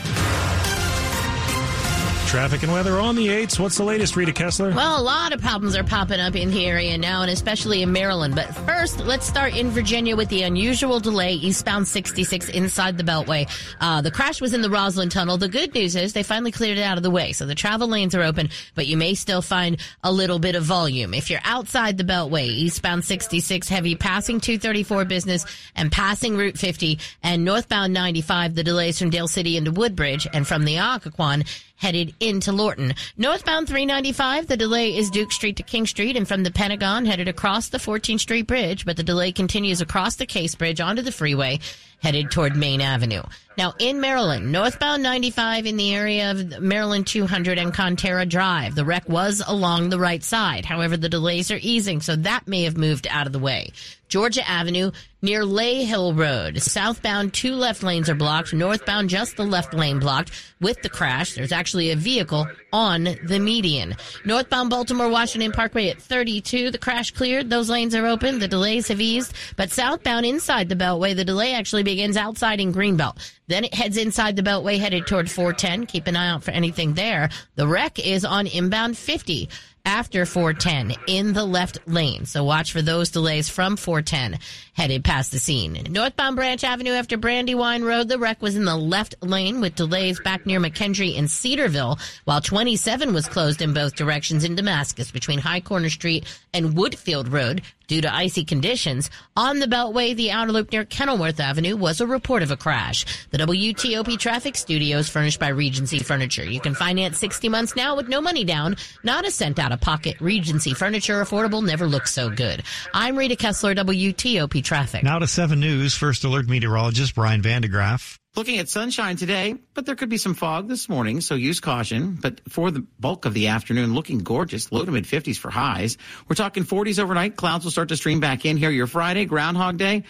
Traffic 2.35 2.65
and 2.65 2.73
weather 2.73 2.99
on 2.99 3.15
the 3.15 3.29
8s. 3.29 3.61
What's 3.61 3.77
the 3.77 3.85
latest, 3.85 4.17
Rita 4.17 4.33
Kessler? 4.33 4.73
Well, 4.73 5.01
a 5.01 5.05
lot 5.05 5.33
of 5.33 5.41
problems 5.41 5.77
are 5.77 5.85
popping 5.85 6.19
up 6.19 6.35
in 6.35 6.51
the 6.51 6.67
area 6.67 6.99
now, 6.99 7.23
and 7.23 7.31
especially 7.31 7.83
in 7.83 7.93
Maryland. 7.93 8.35
But 8.35 8.53
first, 8.67 8.99
let's 8.99 9.25
start 9.25 9.57
in 9.57 9.71
Virginia 9.71 10.17
with 10.17 10.31
the 10.31 10.43
unusual 10.43 10.99
delay 10.99 11.35
eastbound 11.35 11.87
66 11.87 12.49
inside 12.49 12.99
the 12.99 13.05
Beltway. 13.05 13.49
Uh, 13.81 14.01
the 14.01 14.11
crash 14.11 14.41
was 14.41 14.53
in 14.53 14.63
the 14.63 14.69
Rosslyn 14.69 15.11
Tunnel. 15.11 15.37
The 15.37 15.49
good 15.49 15.73
news 15.75 15.95
is 15.95 16.13
they 16.13 16.25
finally 16.25 16.51
cleared 16.51 16.77
it 16.77 16.83
out 16.83 16.97
of 16.97 17.05
the 17.05 17.11
way, 17.11 17.31
so 17.31 17.47
the 17.47 17.55
travel 17.55 17.87
lanes 17.87 18.17
are 18.17 18.23
open, 18.23 18.51
but 18.75 18.89
you 18.89 18.97
may 18.97 19.15
still 19.15 19.41
find 19.41 19.77
a 20.03 20.11
little 20.11 20.41
bit 20.41 20.57
of 20.57 20.65
volume. 20.65 21.15
If 21.15 21.31
you're 21.31 21.39
outside 21.45 21.99
the 21.99 22.05
Beltway, 22.05 22.49
eastbound 22.49 23.05
66 23.05 23.69
heavy 23.69 23.95
passing 23.95 24.41
234 24.41 25.05
business 25.05 25.47
and 25.77 25.93
passing 25.93 26.37
Route 26.37 26.59
50 26.59 26.99
and 27.23 27.45
northbound 27.45 27.93
95, 27.93 28.57
the 28.57 28.65
delays 28.65 28.99
from 28.99 29.11
Dale 29.11 29.29
City 29.29 29.57
into 29.57 29.71
Woodbridge 29.71 30.27
and 30.33 30.45
from 30.45 30.65
the 30.65 30.79
Occoquan 30.79 31.45
headed 31.77 32.15
into 32.21 32.53
Lorton. 32.53 32.95
Northbound 33.17 33.67
395, 33.67 34.47
the 34.47 34.57
delay 34.57 34.97
is 34.97 35.11
Duke 35.11 35.33
Street 35.33 35.57
to 35.57 35.63
King 35.63 35.87
Street 35.87 36.17
and 36.17 36.27
from 36.27 36.43
the 36.43 36.51
Pentagon 36.51 37.07
headed 37.07 37.29
across 37.29 37.69
the 37.69 37.79
14th 37.79 38.21
Street 38.21 38.47
Bridge, 38.47 38.85
but 38.85 38.97
the 38.97 39.03
delay 39.03 39.33
continues 39.33 39.81
across 39.81 40.17
the 40.17 40.27
Case 40.27 40.55
Bridge 40.55 40.81
onto 40.81 41.03
the 41.03 41.13
freeway 41.13 41.59
headed 42.05 42.31
toward 42.31 42.55
Main 42.55 42.83
Avenue. 42.83 43.23
Now 43.57 43.73
in 43.79 43.99
Maryland, 43.99 44.53
northbound 44.53 45.03
95 45.03 45.65
in 45.65 45.79
the 45.79 45.95
area 45.95 46.33
of 46.33 46.61
Maryland 46.61 47.07
200 47.07 47.59
and 47.59 47.73
Contera 47.73 48.29
Drive. 48.29 48.75
The 48.75 48.85
wreck 48.85 49.09
was 49.09 49.43
along 49.47 49.89
the 49.89 49.99
right 49.99 50.23
side. 50.23 50.67
However, 50.67 50.99
the 50.99 51.09
delays 51.09 51.51
are 51.51 51.59
easing, 51.63 52.03
so 52.03 52.15
that 52.17 52.47
may 52.47 52.65
have 52.65 52.77
moved 52.77 53.07
out 53.09 53.27
of 53.27 53.33
the 53.33 53.39
way. 53.39 53.73
Georgia 54.09 54.49
Avenue 54.49 54.91
near 55.23 55.45
Lay 55.45 55.85
Hill 55.85 56.13
Road. 56.13 56.61
Southbound, 56.61 57.33
two 57.33 57.55
left 57.55 57.83
lanes 57.83 58.11
are 58.11 58.15
blocked. 58.15 58.53
Northbound, 58.53 59.09
just 59.09 59.37
the 59.37 59.45
left 59.45 59.73
lane 59.73 59.99
blocked. 59.99 60.31
With 60.61 60.83
the 60.83 60.91
crash, 60.91 61.35
there's 61.35 61.51
actually 61.51 61.91
a 61.91 61.97
vehicle 61.97 62.47
on 62.73 63.05
the 63.25 63.39
median. 63.41 63.97
Northbound 64.25 64.69
Baltimore 64.69 65.09
Washington 65.09 65.51
Parkway 65.51 65.89
at 65.89 66.01
32. 66.01 66.71
The 66.71 66.79
crash 66.79 67.11
cleared. 67.11 67.49
Those 67.49 67.71
lanes 67.71 67.95
are 67.95 68.07
open. 68.07 68.39
The 68.39 68.49
delays 68.49 68.89
have 68.89 69.01
eased. 69.01 69.33
But 69.57 69.71
southbound 69.71 70.27
inside 70.27 70.69
the 70.69 70.77
Beltway, 70.77 71.17
the 71.17 71.25
delay 71.25 71.55
actually 71.55 71.83
begins 71.95 72.17
outside 72.17 72.61
in 72.61 72.75
Greenbelt. 72.75 73.19
Then 73.47 73.63
it 73.63 73.73
heads 73.73 73.97
inside 73.97 74.35
the 74.35 74.43
Beltway 74.43 74.81
headed 74.81 75.07
toward 75.07 75.31
410. 75.31 75.87
Keep 75.87 76.09
an 76.09 76.17
eye 76.17 76.29
out 76.29 76.43
for 76.43 76.51
anything 76.51 76.95
there. 76.95 77.31
The 77.55 77.69
wreck 77.69 78.01
is 78.01 78.25
on 78.25 78.49
inbound 78.49 78.99
50 78.99 79.49
after 79.85 80.27
410 80.27 80.97
in 81.07 81.35
the 81.35 81.45
left 81.45 81.79
lane. 81.87 82.27
So 82.27 82.43
watch 82.43 82.73
for 82.73 82.83
those 82.83 83.11
delays 83.11 83.49
from 83.49 83.77
410 83.77 84.41
headed 84.75 85.05
past 85.05 85.33
the 85.33 85.39
scene. 85.39 85.87
Northbound 85.91 86.37
Branch 86.37 86.63
Avenue 86.63 86.93
after 86.93 87.17
Brandywine 87.17 87.85
Road, 87.85 88.09
the 88.09 88.19
wreck 88.19 88.43
was 88.43 88.57
in 88.57 88.65
the 88.65 88.77
left 88.77 89.15
lane 89.23 89.61
with 89.61 89.75
delays 89.75 90.21
back 90.21 90.47
near 90.47 90.61
McKendree 90.61 91.19
and 91.19 91.31
Cedarville, 91.31 91.99
while 92.25 92.41
27 92.41 93.15
was 93.15 93.29
closed 93.29 93.63
in 93.63 93.73
both 93.73 93.95
directions 93.95 94.45
in 94.45 94.57
Damascus 94.57 95.11
between 95.11 95.39
High 95.39 95.61
Corner 95.61 95.91
Street 95.91 96.25
and 96.53 96.75
Woodfield 96.75 97.33
Road 97.33 97.63
due 97.87 98.01
to 98.01 98.15
icy 98.15 98.45
conditions. 98.45 99.11
On 99.37 99.59
the 99.59 99.67
Beltway, 99.67 100.17
the 100.17 100.31
outer 100.31 100.53
loop 100.53 100.73
near 100.73 100.85
Kenilworth 100.85 101.41
Avenue 101.41 101.77
was 101.77 102.01
a 102.01 102.07
report 102.07 102.43
of 102.43 102.51
a 102.51 102.57
crash. 102.57 103.05
The 103.31 103.39
WTOP 103.39 104.19
traffic 104.19 104.57
studio 104.57 104.99
is 104.99 105.09
furnished 105.09 105.41
by 105.41 105.49
Regency 105.49 105.99
Furniture. 105.99 106.45
You 106.45 106.61
can 106.61 106.75
finance 106.75 107.19
60 107.19 107.49
months 107.49 107.77
now 107.77 107.97
with 107.97 108.09
no 108.09 108.21
money 108.21 108.45
down, 108.45 108.77
not 109.03 109.27
a 109.27 109.31
cent 109.31 109.59
out 109.59 109.73
of 109.73 109.81
pocket. 109.81 110.17
Regency 110.21 110.75
Furniture, 110.75 111.23
affordable, 111.23 111.65
never 111.65 111.87
looks 111.87 112.13
so 112.13 112.31
good. 112.31 112.63
I'm 112.93 113.17
Rita 113.17 113.37
Kessler, 113.37 113.75
WTOP 113.75 114.64
traffic. 114.65 115.03
Now 115.03 115.19
to 115.19 115.27
7 115.27 115.61
News, 115.61 115.95
First 115.95 116.25
Alert 116.25 116.49
meteorologist 116.49 117.15
Brian 117.15 117.43
van 117.43 117.63
de 117.63 117.69
Graaff. 117.69 118.19
Looking 118.37 118.59
at 118.59 118.69
sunshine 118.69 119.15
today, 119.15 119.55
but 119.75 119.87
there 119.87 119.95
could 119.95 120.09
be 120.09 120.17
some 120.17 120.35
fog 120.35 120.67
this 120.69 120.89
morning, 120.89 121.21
so 121.21 121.37
use 121.37 121.61
caution. 121.61 122.19
But 122.21 122.41
for 122.49 122.73
the 122.73 122.85
bulk 122.99 123.27
of 123.27 123.35
the 123.35 123.47
afternoon, 123.47 123.95
looking 123.95 124.19
gorgeous, 124.19 124.73
low 124.73 124.85
to 124.85 124.91
mid 124.91 125.05
50s 125.05 125.39
for 125.39 125.53
highs. 125.53 125.99
We're 126.29 126.35
talking 126.35 126.65
40s 126.65 126.99
overnight. 126.99 127.37
Clouds 127.37 127.63
will 127.63 127.71
start 127.71 127.91
to 127.91 127.97
stream 127.97 128.19
back 128.19 128.45
in 128.45 128.57
here. 128.57 128.71
Your 128.71 128.89
Friday, 128.89 129.25
Groundhog 129.25 129.77
Day. 129.77 130.03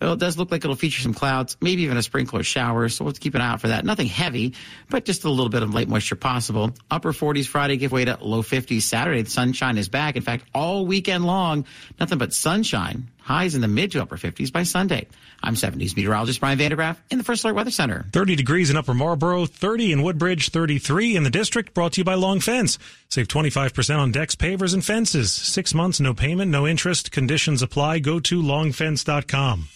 Well, 0.00 0.14
it 0.14 0.18
does 0.18 0.38
look 0.38 0.50
like 0.50 0.64
it'll 0.64 0.76
feature 0.76 1.02
some 1.02 1.12
clouds, 1.12 1.58
maybe 1.60 1.82
even 1.82 1.98
a 1.98 2.02
sprinkler 2.02 2.42
shower, 2.42 2.88
so 2.88 3.04
let's 3.04 3.18
keep 3.18 3.34
an 3.34 3.42
eye 3.42 3.48
out 3.48 3.60
for 3.60 3.68
that. 3.68 3.84
Nothing 3.84 4.06
heavy, 4.06 4.54
but 4.88 5.04
just 5.04 5.24
a 5.24 5.30
little 5.30 5.50
bit 5.50 5.62
of 5.62 5.74
late 5.74 5.88
moisture 5.88 6.16
possible. 6.16 6.72
Upper 6.90 7.12
40s 7.12 7.46
Friday, 7.46 7.76
give 7.76 7.92
way 7.92 8.06
to 8.06 8.16
low 8.18 8.42
50s 8.42 8.82
Saturday. 8.82 9.20
The 9.20 9.30
sunshine 9.30 9.76
is 9.76 9.90
back. 9.90 10.16
In 10.16 10.22
fact, 10.22 10.46
all 10.54 10.86
weekend 10.86 11.26
long, 11.26 11.66
nothing 12.00 12.16
but 12.16 12.32
sunshine. 12.32 13.10
Highs 13.28 13.54
in 13.54 13.60
the 13.60 13.68
mid 13.68 13.92
to 13.92 14.00
upper 14.00 14.16
50s 14.16 14.50
by 14.50 14.62
Sunday. 14.62 15.06
I'm 15.42 15.54
70s 15.54 15.94
meteorologist 15.94 16.40
Brian 16.40 16.56
van 16.56 16.70
de 16.70 16.76
Graaff 16.76 16.96
in 17.10 17.18
the 17.18 17.24
First 17.24 17.44
Alert 17.44 17.56
Weather 17.56 17.70
Center. 17.70 18.06
30 18.10 18.36
degrees 18.36 18.70
in 18.70 18.76
Upper 18.78 18.94
Marlboro, 18.94 19.44
30 19.44 19.92
in 19.92 20.02
Woodbridge, 20.02 20.48
33 20.48 21.14
in 21.14 21.24
the 21.24 21.30
district, 21.30 21.74
brought 21.74 21.92
to 21.92 22.00
you 22.00 22.04
by 22.06 22.14
Long 22.14 22.40
Fence. 22.40 22.78
Save 23.10 23.28
25% 23.28 23.98
on 23.98 24.12
decks, 24.12 24.34
pavers, 24.34 24.72
and 24.72 24.82
fences. 24.82 25.30
Six 25.30 25.74
months, 25.74 26.00
no 26.00 26.14
payment, 26.14 26.50
no 26.50 26.66
interest. 26.66 27.12
Conditions 27.12 27.60
apply. 27.60 27.98
Go 27.98 28.18
to 28.18 28.42
longfence.com. 28.42 29.68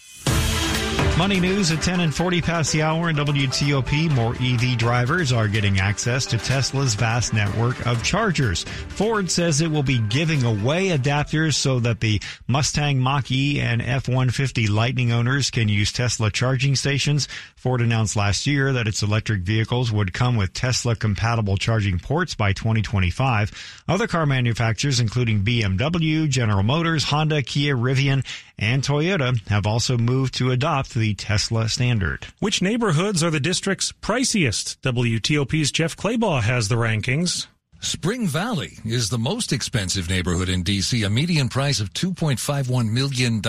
Money 1.15 1.39
news 1.39 1.71
at 1.71 1.79
10 1.83 1.99
and 1.99 2.13
40 2.13 2.41
past 2.41 2.73
the 2.73 2.81
hour 2.81 3.07
in 3.07 3.15
WTOP. 3.15 4.09
More 4.15 4.35
EV 4.41 4.79
drivers 4.79 5.31
are 5.31 5.47
getting 5.47 5.79
access 5.79 6.25
to 6.25 6.39
Tesla's 6.39 6.95
vast 6.95 7.35
network 7.35 7.85
of 7.85 8.03
chargers. 8.03 8.63
Ford 8.89 9.29
says 9.29 9.61
it 9.61 9.69
will 9.69 9.83
be 9.83 9.99
giving 9.99 10.43
away 10.43 10.87
adapters 10.87 11.53
so 11.53 11.79
that 11.81 11.99
the 11.99 12.19
Mustang 12.47 12.99
Mach-E 12.99 13.61
and 13.61 13.79
F-150 13.79 14.67
Lightning 14.71 15.11
owners 15.11 15.51
can 15.51 15.69
use 15.69 15.91
Tesla 15.91 16.31
charging 16.31 16.75
stations. 16.75 17.27
Ford 17.55 17.81
announced 17.81 18.15
last 18.15 18.47
year 18.47 18.73
that 18.73 18.87
its 18.87 19.03
electric 19.03 19.43
vehicles 19.43 19.91
would 19.91 20.13
come 20.13 20.35
with 20.35 20.51
Tesla 20.51 20.95
compatible 20.95 21.57
charging 21.57 21.99
ports 21.99 22.33
by 22.33 22.53
2025. 22.53 23.83
Other 23.87 24.07
car 24.07 24.25
manufacturers, 24.25 24.99
including 24.99 25.45
BMW, 25.45 26.27
General 26.27 26.63
Motors, 26.63 27.03
Honda, 27.03 27.43
Kia, 27.43 27.77
Rivian, 27.77 28.25
and 28.57 28.83
Toyota 28.83 29.45
have 29.47 29.65
also 29.65 29.97
moved 29.97 30.33
to 30.35 30.51
adopt 30.51 30.93
the 30.93 31.13
Tesla 31.15 31.69
standard. 31.69 32.27
Which 32.39 32.61
neighborhoods 32.61 33.23
are 33.23 33.31
the 33.31 33.39
district's 33.39 33.91
priciest? 33.91 34.77
WTOP's 34.81 35.71
Jeff 35.71 35.95
Clabaugh 35.95 36.41
has 36.41 36.67
the 36.67 36.75
rankings. 36.75 37.47
Spring 37.83 38.27
Valley 38.27 38.77
is 38.85 39.09
the 39.09 39.17
most 39.17 39.51
expensive 39.51 40.09
neighborhood 40.09 40.47
in 40.47 40.63
D.C., 40.63 41.03
a 41.03 41.09
median 41.09 41.49
price 41.49 41.81
of 41.81 41.93
$2.51 41.93 42.89
million, 42.89 43.41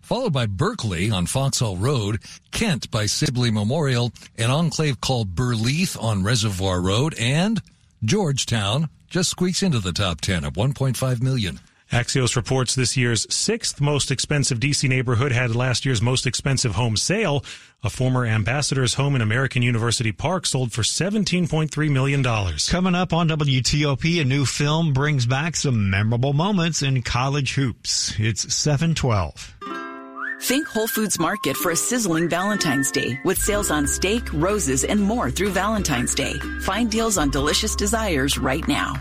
followed 0.00 0.32
by 0.32 0.46
Berkley 0.46 1.10
on 1.10 1.26
Foxhall 1.26 1.76
Road, 1.76 2.20
Kent 2.52 2.88
by 2.92 3.06
Sibley 3.06 3.50
Memorial, 3.50 4.12
an 4.38 4.48
enclave 4.48 5.00
called 5.00 5.34
Burleith 5.34 6.00
on 6.00 6.22
Reservoir 6.22 6.80
Road, 6.80 7.16
and 7.18 7.60
Georgetown 8.04 8.88
just 9.08 9.30
squeaks 9.30 9.60
into 9.60 9.80
the 9.80 9.92
top 9.92 10.20
10 10.20 10.44
at 10.44 10.52
$1.5 10.52 11.20
million. 11.20 11.58
Axios 11.94 12.34
reports 12.34 12.74
this 12.74 12.96
year's 12.96 13.24
sixth 13.32 13.80
most 13.80 14.10
expensive 14.10 14.58
DC 14.58 14.88
neighborhood 14.88 15.30
had 15.30 15.54
last 15.54 15.84
year's 15.86 16.02
most 16.02 16.26
expensive 16.26 16.74
home 16.74 16.96
sale. 16.96 17.44
A 17.84 17.88
former 17.88 18.26
ambassador's 18.26 18.94
home 18.94 19.14
in 19.14 19.22
American 19.22 19.62
University 19.62 20.10
Park 20.10 20.44
sold 20.44 20.72
for 20.72 20.82
$17.3 20.82 21.90
million. 21.92 22.24
Coming 22.24 22.96
up 22.96 23.12
on 23.12 23.28
WTOP, 23.28 24.20
a 24.20 24.24
new 24.24 24.44
film 24.44 24.92
brings 24.92 25.24
back 25.24 25.54
some 25.54 25.88
memorable 25.88 26.32
moments 26.32 26.82
in 26.82 27.00
college 27.00 27.54
hoops. 27.54 28.12
It's 28.18 28.52
712. 28.52 29.54
Think 30.40 30.66
Whole 30.66 30.88
Foods 30.88 31.20
Market 31.20 31.56
for 31.56 31.70
a 31.70 31.76
sizzling 31.76 32.28
Valentine's 32.28 32.90
Day 32.90 33.20
with 33.24 33.38
sales 33.38 33.70
on 33.70 33.86
steak, 33.86 34.32
roses, 34.32 34.82
and 34.82 35.00
more 35.00 35.30
through 35.30 35.50
Valentine's 35.50 36.16
Day. 36.16 36.34
Find 36.62 36.90
deals 36.90 37.18
on 37.18 37.30
delicious 37.30 37.76
desires 37.76 38.36
right 38.36 38.66
now. 38.66 39.00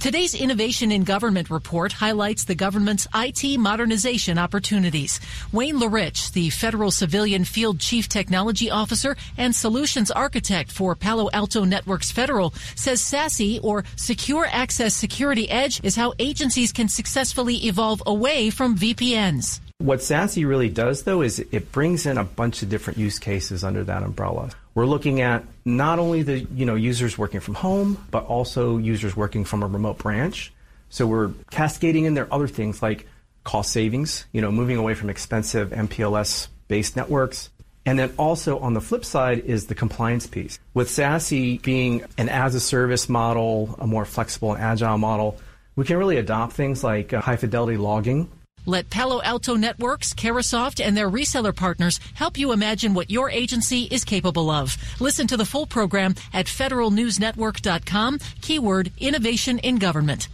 Today's 0.00 0.32
Innovation 0.32 0.92
in 0.92 1.02
Government 1.02 1.50
report 1.50 1.92
highlights 1.92 2.44
the 2.44 2.54
government's 2.54 3.08
IT 3.16 3.58
modernization 3.58 4.38
opportunities. 4.38 5.18
Wayne 5.50 5.80
LeRiche, 5.80 6.30
the 6.32 6.50
Federal 6.50 6.92
Civilian 6.92 7.44
Field 7.44 7.80
Chief 7.80 8.08
Technology 8.08 8.70
Officer 8.70 9.16
and 9.36 9.52
Solutions 9.52 10.12
Architect 10.12 10.70
for 10.70 10.94
Palo 10.94 11.28
Alto 11.32 11.64
Networks 11.64 12.12
Federal, 12.12 12.54
says 12.76 13.02
SASE 13.02 13.58
or 13.64 13.82
Secure 13.96 14.46
Access 14.52 14.94
Security 14.94 15.50
Edge 15.50 15.80
is 15.82 15.96
how 15.96 16.14
agencies 16.20 16.70
can 16.70 16.88
successfully 16.88 17.56
evolve 17.66 18.00
away 18.06 18.50
from 18.50 18.78
VPNs. 18.78 19.58
What 19.80 20.00
SASE 20.00 20.44
really 20.44 20.68
does, 20.68 21.04
though, 21.04 21.22
is 21.22 21.38
it 21.38 21.70
brings 21.70 22.04
in 22.04 22.18
a 22.18 22.24
bunch 22.24 22.64
of 22.64 22.68
different 22.68 22.98
use 22.98 23.20
cases 23.20 23.62
under 23.62 23.84
that 23.84 24.02
umbrella. 24.02 24.50
We're 24.74 24.86
looking 24.86 25.20
at 25.20 25.44
not 25.64 26.00
only 26.00 26.22
the 26.22 26.40
you 26.40 26.66
know 26.66 26.74
users 26.74 27.16
working 27.16 27.38
from 27.38 27.54
home, 27.54 28.04
but 28.10 28.24
also 28.24 28.78
users 28.78 29.14
working 29.14 29.44
from 29.44 29.62
a 29.62 29.68
remote 29.68 29.98
branch. 29.98 30.52
So 30.88 31.06
we're 31.06 31.30
cascading 31.52 32.06
in 32.06 32.14
there 32.14 32.26
other 32.34 32.48
things 32.48 32.82
like 32.82 33.06
cost 33.44 33.72
savings, 33.72 34.26
you 34.32 34.40
know, 34.40 34.50
moving 34.50 34.78
away 34.78 34.94
from 34.94 35.10
expensive 35.10 35.70
MPLS 35.70 36.48
based 36.66 36.96
networks. 36.96 37.48
And 37.86 38.00
then 38.00 38.12
also 38.18 38.58
on 38.58 38.74
the 38.74 38.80
flip 38.80 39.04
side 39.04 39.38
is 39.44 39.66
the 39.66 39.76
compliance 39.76 40.26
piece. 40.26 40.58
With 40.74 40.88
SASE 40.88 41.62
being 41.62 42.02
an 42.18 42.28
as 42.28 42.56
a 42.56 42.60
service 42.60 43.08
model, 43.08 43.76
a 43.78 43.86
more 43.86 44.04
flexible 44.04 44.54
and 44.54 44.60
agile 44.60 44.98
model, 44.98 45.38
we 45.76 45.84
can 45.84 45.98
really 45.98 46.16
adopt 46.16 46.54
things 46.54 46.82
like 46.82 47.12
uh, 47.12 47.20
high 47.20 47.36
fidelity 47.36 47.76
logging 47.76 48.28
let 48.68 48.90
Palo 48.90 49.20
Alto 49.22 49.56
Networks, 49.56 50.14
Carahsoft, 50.14 50.84
and 50.84 50.96
their 50.96 51.10
reseller 51.10 51.56
partners 51.56 51.98
help 52.14 52.38
you 52.38 52.52
imagine 52.52 52.94
what 52.94 53.10
your 53.10 53.30
agency 53.30 53.84
is 53.84 54.04
capable 54.04 54.50
of. 54.50 54.76
Listen 55.00 55.26
to 55.26 55.36
the 55.36 55.44
full 55.44 55.66
program 55.66 56.14
at 56.32 56.46
federalnewsnetwork.com, 56.46 58.18
keyword 58.42 58.92
innovation 58.98 59.58
in 59.58 59.76
government. 59.76 60.28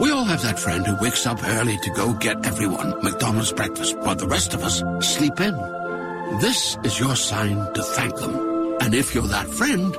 We 0.00 0.10
all 0.10 0.24
have 0.24 0.42
that 0.42 0.58
friend 0.58 0.86
who 0.86 0.96
wakes 1.02 1.26
up 1.26 1.42
early 1.44 1.78
to 1.78 1.90
go 1.90 2.12
get 2.14 2.44
everyone 2.46 3.02
McDonald's 3.02 3.52
breakfast 3.52 3.96
while 3.98 4.16
the 4.16 4.26
rest 4.26 4.54
of 4.54 4.62
us 4.62 4.82
sleep 5.06 5.40
in. 5.40 5.54
This 6.40 6.76
is 6.84 6.98
your 6.98 7.16
sign 7.16 7.72
to 7.74 7.82
thank 7.82 8.16
them. 8.16 8.76
And 8.80 8.94
if 8.94 9.14
you're 9.14 9.26
that 9.28 9.48
friend, 9.48 9.94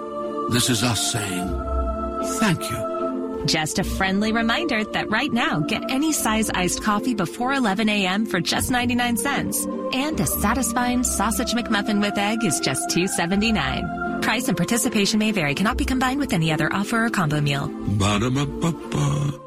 this 0.52 0.70
is 0.70 0.84
us 0.84 1.12
saying 1.12 1.48
thank 2.40 2.70
you. 2.70 2.93
Just 3.46 3.80
a 3.80 3.84
friendly 3.84 4.32
reminder 4.32 4.84
that 4.84 5.10
right 5.10 5.32
now, 5.32 5.60
get 5.60 5.84
any 5.90 6.14
size 6.14 6.50
iced 6.50 6.82
coffee 6.82 7.14
before 7.14 7.54
11 7.54 7.90
a.m. 7.90 8.26
for 8.26 8.40
just 8.40 8.72
99 8.72 9.18
cents. 9.18 9.66
And 9.94 10.20
a 10.20 10.26
satisfying 10.26 11.04
sausage 11.04 11.52
McMuffin 11.54 12.02
with 12.02 12.18
egg 12.18 12.46
is 12.46 12.60
just 12.60 12.90
$2.79. 12.90 14.22
Price 14.22 14.48
and 14.48 14.56
participation 14.56 15.20
may 15.20 15.32
vary, 15.34 15.56
cannot 15.56 15.78
be 15.78 15.86
combined 15.86 16.20
with 16.20 16.32
any 16.32 16.54
other 16.54 16.72
offer 16.72 17.06
or 17.06 17.10
combo 17.10 17.42
meal. 17.42 17.68
Ba-da-ba-ba-ba. 17.68 19.40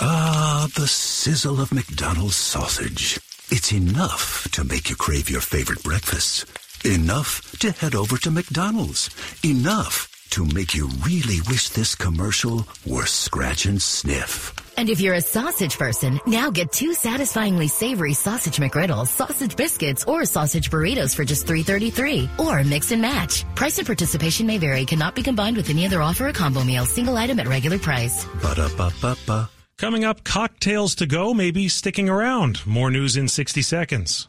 Ah, 0.00 0.68
the 0.74 0.88
sizzle 0.88 1.60
of 1.60 1.72
McDonald's 1.72 2.36
sausage. 2.36 3.18
It's 3.50 3.72
enough 3.72 4.48
to 4.52 4.64
make 4.64 4.90
you 4.90 4.96
crave 4.96 5.30
your 5.30 5.40
favorite 5.40 5.82
breakfasts. 5.84 6.44
Enough 6.84 7.56
to 7.60 7.70
head 7.70 7.94
over 7.94 8.16
to 8.18 8.30
McDonald's. 8.30 9.10
Enough 9.44 10.08
to 10.30 10.44
make 10.44 10.74
you 10.74 10.88
really 11.04 11.40
wish 11.48 11.70
this 11.70 11.94
commercial 11.94 12.66
were 12.86 13.06
scratch 13.06 13.66
and 13.66 13.80
sniff. 13.80 14.52
And 14.76 14.90
if 14.90 15.00
you're 15.00 15.14
a 15.14 15.20
sausage 15.20 15.78
person, 15.78 16.20
now 16.26 16.50
get 16.50 16.72
two 16.72 16.92
satisfyingly 16.94 17.68
savory 17.68 18.14
sausage 18.14 18.56
McGriddles, 18.56 19.08
sausage 19.08 19.56
biscuits, 19.56 20.04
or 20.04 20.24
sausage 20.24 20.70
burritos 20.70 21.14
for 21.14 21.24
just 21.24 21.46
$3.33. 21.46 22.38
Or 22.38 22.62
mix 22.64 22.92
and 22.92 23.00
match. 23.00 23.44
Price 23.54 23.78
and 23.78 23.86
participation 23.86 24.46
may 24.46 24.58
vary, 24.58 24.84
cannot 24.84 25.14
be 25.14 25.22
combined 25.22 25.56
with 25.56 25.70
any 25.70 25.86
other 25.86 26.02
offer 26.02 26.28
or 26.28 26.32
combo 26.32 26.64
meal, 26.64 26.86
single 26.86 27.16
item 27.16 27.40
at 27.40 27.48
regular 27.48 27.78
price. 27.78 28.24
Ba-da-ba-ba-ba. 28.42 29.50
Coming 29.78 30.04
up, 30.04 30.24
cocktails 30.24 30.94
to 30.96 31.06
go, 31.06 31.34
maybe 31.34 31.68
sticking 31.68 32.08
around. 32.08 32.66
More 32.66 32.90
news 32.90 33.16
in 33.16 33.28
60 33.28 33.60
seconds. 33.62 34.28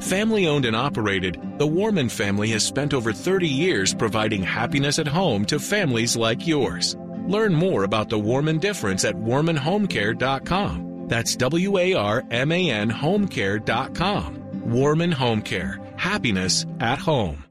Family 0.00 0.46
owned 0.46 0.64
and 0.64 0.74
operated, 0.74 1.38
the 1.58 1.66
Warman 1.66 2.08
family 2.08 2.48
has 2.50 2.64
spent 2.64 2.94
over 2.94 3.12
30 3.12 3.46
years 3.46 3.92
providing 3.92 4.42
happiness 4.42 4.98
at 4.98 5.06
home 5.06 5.44
to 5.44 5.58
families 5.58 6.16
like 6.16 6.46
yours. 6.46 6.96
Learn 7.26 7.52
more 7.54 7.84
about 7.84 8.08
the 8.08 8.18
Warman 8.18 8.58
difference 8.58 9.04
at 9.04 9.14
warmanhomecare.com. 9.14 11.06
That's 11.06 11.36
W 11.36 11.76
A 11.78 11.94
R 11.94 12.24
M 12.30 12.50
A 12.50 12.70
N 12.70 12.90
homecare.com. 12.90 14.70
Warman 14.70 15.12
Home 15.12 15.42
Care. 15.42 15.80
Happiness 15.96 16.64
at 16.80 16.98
home. 16.98 17.44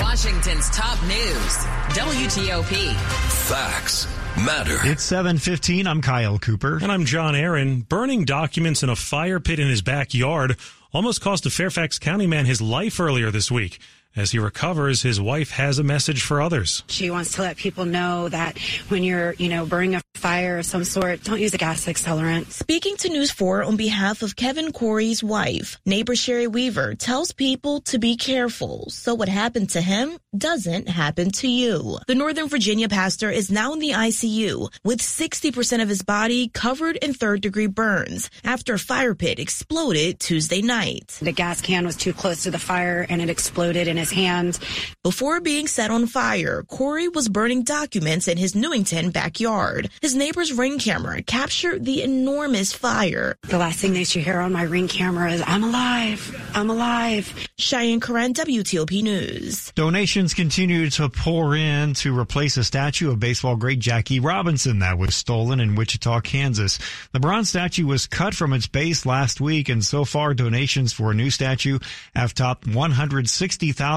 Washington's 0.00 0.70
top 0.70 1.02
news. 1.02 1.56
WTOP. 1.96 2.94
Facts 3.48 4.06
matter. 4.44 4.78
It's 4.84 5.04
7:15. 5.10 5.86
I'm 5.86 6.02
Kyle 6.02 6.38
Cooper 6.38 6.78
and 6.80 6.92
I'm 6.92 7.04
John 7.04 7.34
Aaron. 7.34 7.80
Burning 7.80 8.24
documents 8.24 8.82
in 8.82 8.88
a 8.88 8.96
fire 8.96 9.40
pit 9.40 9.58
in 9.58 9.68
his 9.68 9.82
backyard 9.82 10.56
almost 10.92 11.20
cost 11.20 11.46
a 11.46 11.50
Fairfax 11.50 11.98
County 11.98 12.26
man 12.26 12.46
his 12.46 12.60
life 12.60 13.00
earlier 13.00 13.30
this 13.30 13.50
week. 13.50 13.78
As 14.16 14.32
he 14.32 14.40
recovers, 14.40 15.02
his 15.02 15.20
wife 15.20 15.52
has 15.52 15.78
a 15.78 15.84
message 15.84 16.22
for 16.22 16.42
others. 16.42 16.82
She 16.88 17.10
wants 17.10 17.34
to 17.34 17.42
let 17.42 17.56
people 17.56 17.84
know 17.84 18.28
that 18.28 18.58
when 18.88 19.04
you're, 19.04 19.34
you 19.34 19.48
know, 19.48 19.64
burning 19.64 19.94
a 19.94 20.02
fire 20.16 20.58
of 20.58 20.66
some 20.66 20.82
sort, 20.82 21.22
don't 21.22 21.40
use 21.40 21.54
a 21.54 21.58
gas 21.58 21.86
accelerant. 21.86 22.50
Speaking 22.50 22.96
to 22.98 23.08
News 23.08 23.30
4 23.30 23.62
on 23.62 23.76
behalf 23.76 24.22
of 24.22 24.34
Kevin 24.34 24.72
Corey's 24.72 25.22
wife, 25.22 25.78
neighbor 25.86 26.16
Sherry 26.16 26.48
Weaver 26.48 26.96
tells 26.96 27.30
people 27.30 27.80
to 27.82 27.98
be 27.98 28.16
careful 28.16 28.90
so 28.90 29.14
what 29.14 29.28
happened 29.28 29.70
to 29.70 29.80
him 29.80 30.18
doesn't 30.36 30.88
happen 30.88 31.30
to 31.30 31.48
you. 31.48 31.98
The 32.08 32.14
Northern 32.16 32.48
Virginia 32.48 32.88
pastor 32.88 33.30
is 33.30 33.50
now 33.50 33.72
in 33.72 33.78
the 33.78 33.90
ICU 33.90 34.72
with 34.84 35.00
60% 35.00 35.82
of 35.82 35.88
his 35.88 36.02
body 36.02 36.48
covered 36.48 36.96
in 36.96 37.14
third 37.14 37.42
degree 37.42 37.68
burns 37.68 38.28
after 38.44 38.74
a 38.74 38.78
fire 38.78 39.14
pit 39.14 39.38
exploded 39.38 40.18
Tuesday 40.18 40.62
night. 40.62 41.16
The 41.22 41.32
gas 41.32 41.60
can 41.60 41.86
was 41.86 41.96
too 41.96 42.12
close 42.12 42.42
to 42.42 42.50
the 42.50 42.58
fire 42.58 43.06
and 43.08 43.22
it 43.22 43.30
exploded 43.30 43.86
in 43.86 43.99
his 44.00 44.10
hand. 44.10 44.58
Before 45.04 45.40
being 45.40 45.68
set 45.68 45.90
on 45.90 46.06
fire, 46.06 46.64
Corey 46.64 47.08
was 47.08 47.28
burning 47.28 47.62
documents 47.62 48.26
in 48.26 48.36
his 48.36 48.54
Newington 48.54 49.10
backyard. 49.10 49.88
His 50.02 50.14
neighbor's 50.14 50.52
ring 50.52 50.78
camera 50.78 51.22
captured 51.22 51.84
the 51.84 52.02
enormous 52.02 52.72
fire. 52.72 53.36
The 53.42 53.58
last 53.58 53.78
thing 53.78 53.92
they 53.92 54.04
should 54.04 54.22
hear 54.22 54.40
on 54.40 54.52
my 54.52 54.62
ring 54.62 54.88
camera 54.88 55.32
is, 55.32 55.42
I'm 55.46 55.62
alive. 55.62 56.50
I'm 56.54 56.68
alive. 56.70 57.32
Cheyenne 57.58 58.00
Corin, 58.00 58.34
WTOP 58.34 59.02
News. 59.02 59.72
Donations 59.72 60.34
continue 60.34 60.90
to 60.90 61.08
pour 61.08 61.54
in 61.54 61.94
to 61.94 62.18
replace 62.18 62.56
a 62.56 62.64
statue 62.64 63.10
of 63.10 63.20
baseball 63.20 63.56
great 63.56 63.78
Jackie 63.78 64.20
Robinson 64.20 64.80
that 64.80 64.98
was 64.98 65.14
stolen 65.14 65.60
in 65.60 65.74
Wichita, 65.74 66.20
Kansas. 66.20 66.78
The 67.12 67.20
bronze 67.20 67.50
statue 67.50 67.86
was 67.86 68.06
cut 68.06 68.34
from 68.34 68.52
its 68.52 68.66
base 68.66 69.04
last 69.04 69.40
week, 69.40 69.68
and 69.68 69.84
so 69.84 70.04
far 70.04 70.34
donations 70.34 70.92
for 70.92 71.10
a 71.10 71.14
new 71.14 71.30
statue 71.30 71.78
have 72.14 72.34
topped 72.34 72.66
$160,000, 72.66 73.89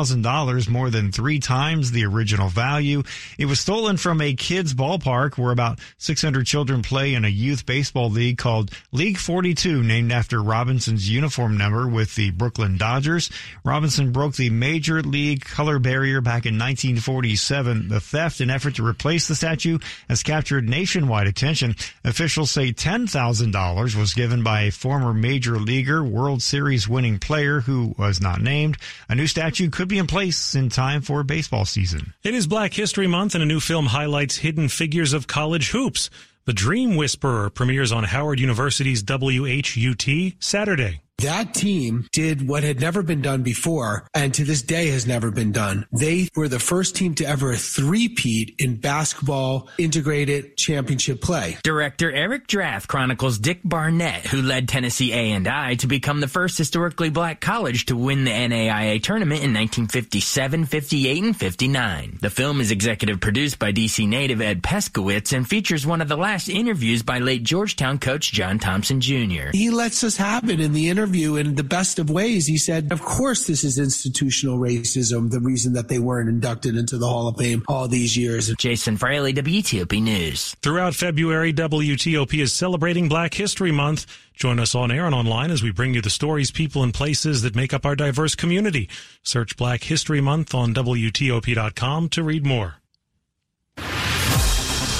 more 0.68 0.90
than 0.90 1.12
three 1.12 1.40
times 1.40 1.92
the 1.92 2.04
original 2.06 2.50
value. 2.50 3.04
It 3.38 3.46
was 3.46 3.60
stolen 3.60 3.98
from 3.98 4.22
a 4.22 4.34
kids 4.34 4.74
ballpark 4.74 5.38
where 5.38 5.52
about 5.52 5.80
600 6.00 6.46
children 6.48 6.82
play 6.82 7.14
in 7.14 7.26
a 7.26 7.30
youth 7.30 7.66
baseball 7.66 8.10
league 8.10 8.40
called 8.40 8.72
League 8.92 9.20
42, 9.20 9.84
named 9.84 10.12
after 10.12 10.42
Robinson's 10.42 11.08
uniform 11.08 11.58
number 11.58 11.88
with 11.88 12.16
the 12.16 12.32
Brooklyn 12.32 12.78
Dodgers. 12.78 13.30
Robinson 13.64 14.12
broke 14.12 14.36
the 14.36 14.50
major 14.50 15.04
league 15.04 15.46
color 15.46 15.78
barrier 15.78 16.22
back 16.22 16.46
in 16.46 16.56
1947. 16.56 17.90
The 17.90 18.00
theft 18.00 18.42
and 18.42 18.50
effort 18.50 18.76
to 18.76 18.86
replace 18.86 19.28
the 19.28 19.36
statue 19.36 19.78
has 20.10 20.24
captured 20.24 20.68
nationwide 20.68 21.28
attention. 21.28 21.76
Officials 22.04 22.50
say 22.50 22.74
$10,000 22.74 23.96
was 23.96 24.14
given 24.16 24.42
by 24.42 24.62
a 24.62 24.72
former 24.72 25.14
major 25.14 25.60
leaguer, 25.60 26.04
World 26.04 26.42
Series 26.42 26.90
winning 26.90 27.20
player 27.20 27.62
who 27.62 27.94
was 27.98 28.20
not 28.20 28.42
named. 28.42 28.78
A 29.08 29.16
new 29.16 29.28
statue 29.28 29.70
could 29.70 29.83
be 29.88 30.00
in 30.00 30.08
place 30.08 30.56
in 30.56 30.70
time 30.70 31.02
for 31.02 31.24
baseball 31.24 31.66
season. 31.66 32.14
It 32.24 32.34
is 32.34 32.48
Black 32.48 32.74
History 32.74 33.08
Month 33.08 33.36
and 33.36 33.44
a 33.44 33.48
new 33.48 33.60
film 33.60 33.86
highlights 33.88 34.38
hidden 34.38 34.70
figures 34.70 35.14
of 35.14 35.28
college 35.28 35.70
hoops. 35.70 36.10
The 36.46 36.54
Dream 36.54 36.96
Whisperer 36.96 37.50
premieres 37.50 37.92
on 37.92 38.04
Howard 38.04 38.40
University's 38.40 39.04
WHUT 39.04 40.34
Saturday. 40.40 41.03
That 41.20 41.54
team 41.54 42.08
did 42.12 42.48
what 42.48 42.64
had 42.64 42.82
never 42.82 43.02
been 43.02 43.22
done 43.22 43.44
before 43.44 44.06
and 44.14 44.34
to 44.34 44.44
this 44.44 44.62
day 44.62 44.88
has 44.88 45.08
never 45.08 45.32
been 45.32 45.52
done. 45.52 45.86
They 45.92 46.28
were 46.36 46.50
the 46.50 46.60
first 46.60 46.96
team 46.96 47.16
to 47.16 47.26
ever 47.26 47.56
three-peat 47.56 48.56
in 48.60 48.76
basketball 48.76 49.70
integrated 49.78 50.58
championship 50.58 51.22
play. 51.22 51.58
Director 51.64 52.12
Eric 52.12 52.48
Drath 52.48 52.88
chronicles 52.88 53.40
Dick 53.40 53.62
Barnett, 53.64 54.26
who 54.26 54.42
led 54.42 54.68
Tennessee 54.68 55.14
A&I 55.14 55.76
to 55.76 55.88
become 55.88 56.20
the 56.20 56.28
first 56.28 56.58
historically 56.58 57.10
black 57.10 57.40
college 57.40 57.86
to 57.86 57.96
win 57.96 58.26
the 58.26 58.32
NAIA 58.32 59.02
tournament 59.02 59.44
in 59.44 59.54
1957, 59.54 60.66
58, 60.66 61.24
and 61.24 61.38
59. 61.38 62.18
The 62.22 62.30
film 62.30 62.60
is 62.60 62.72
executive 62.72 63.22
produced 63.22 63.60
by 63.60 63.72
DC 63.72 64.08
native 64.08 64.42
Ed 64.42 64.62
Peskowitz 64.62 65.32
and 65.32 65.48
features 65.48 65.86
one 65.86 66.02
of 66.02 66.10
the 66.10 66.18
last 66.18 66.50
interviews 66.50 67.04
by 67.04 67.20
late 67.20 67.44
Georgetown 67.44 67.98
coach 67.98 68.32
John 68.32 68.60
Thompson 68.60 69.00
Jr. 69.00 69.52
He 69.54 69.70
lets 69.70 70.04
us 70.04 70.18
it 70.20 70.60
in 70.60 70.74
the 70.74 70.90
interview 71.04 71.36
in 71.36 71.56
the 71.56 71.64
best 71.64 72.00
of 72.00 72.10
ways. 72.10 72.48
He 72.48 72.58
said, 72.58 72.94
of 72.94 73.02
course, 73.02 73.46
this 73.46 73.66
is 73.66 73.78
institutional 73.78 74.58
racism, 74.58 75.30
the 75.32 75.42
reason 75.42 75.74
that 75.74 75.90
they 75.90 76.00
weren't 76.00 76.30
inducted 76.30 76.78
into 76.78 76.98
the 76.98 77.06
Hall 77.06 77.28
of 77.28 77.36
Fame 77.36 77.62
all 77.68 77.90
these 77.90 78.16
years. 78.16 78.54
Jason 78.58 78.96
Fraley, 78.96 79.34
WTOP 79.34 80.02
News. 80.02 80.56
Throughout 80.62 80.96
February, 80.96 81.52
WTOP 81.52 82.42
is 82.42 82.54
celebrating 82.54 83.10
Black 83.10 83.34
History 83.34 83.74
Month. 83.74 84.06
Join 84.34 84.62
us 84.62 84.76
on 84.76 84.92
air 84.92 85.06
and 85.06 85.14
online 85.14 85.52
as 85.52 85.62
we 85.62 85.72
bring 85.74 85.94
you 85.94 86.02
the 86.02 86.10
stories, 86.10 86.52
people, 86.52 86.84
and 86.84 86.94
places 86.94 87.42
that 87.42 87.54
make 87.54 87.74
up 87.74 87.86
our 87.86 87.98
diverse 87.98 88.34
community. 88.34 88.88
Search 89.24 89.58
Black 89.58 89.84
History 89.84 90.22
Month 90.22 90.56
on 90.56 90.74
WTOP.com 90.74 92.08
to 92.10 92.24
read 92.24 92.46
more. 92.46 92.76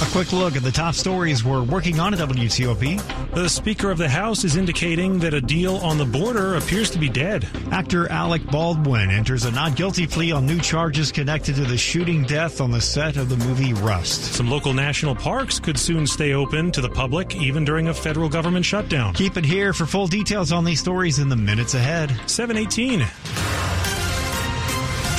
A 0.04 0.06
quick 0.08 0.34
look 0.34 0.58
at 0.58 0.64
the 0.64 0.72
top 0.72 0.96
stories 0.96 1.46
we're 1.46 1.64
working 1.64 2.02
on 2.02 2.14
at 2.14 2.20
WTOP. 2.20 3.34
The 3.34 3.48
Speaker 3.48 3.90
of 3.90 3.98
the 3.98 4.10
House 4.10 4.44
is 4.44 4.58
indicating 4.58 5.18
that 5.20 5.34
a 5.34 5.40
deal 5.40 5.78
on 5.78 5.98
the 5.98 6.04
border 6.04 6.56
appears 6.56 6.90
to 6.90 7.00
be 7.00 7.08
dead. 7.08 7.48
Actor 7.72 8.12
Alec 8.12 8.46
Baldwin 8.48 9.10
enters 9.10 9.46
a 9.46 9.52
not 9.52 9.78
guilty 9.78 10.06
plea 10.06 10.34
on 10.34 10.46
new 10.46 10.60
charges 10.60 11.10
connected 11.10 11.56
to 11.56 11.64
the 11.64 11.78
shooting 11.78 12.24
death 12.24 12.60
on 12.60 12.70
the 12.70 12.82
set 12.82 13.16
of 13.16 13.30
the 13.30 13.38
movie 13.48 13.74
Rust. 13.74 14.34
Some 14.34 14.50
local 14.50 14.74
national 14.74 15.16
parks 15.16 15.58
could 15.58 15.80
soon 15.80 16.06
stay 16.06 16.34
open 16.34 16.74
to 16.74 16.82
the 16.82 16.90
public, 16.90 17.38
even 17.38 17.64
during 17.64 17.88
a 17.88 17.94
federal 17.94 18.28
government 18.28 18.66
shutdown. 18.66 19.14
Keep 19.14 19.38
it 19.38 19.46
here 19.46 19.72
for 19.72 19.86
full 19.86 20.08
details 20.08 20.52
on 20.52 20.66
these 20.66 20.82
stories 20.82 21.20
in 21.20 21.30
the 21.30 21.38
minutes 21.38 21.76
ahead. 21.76 22.10
718. 22.30 23.08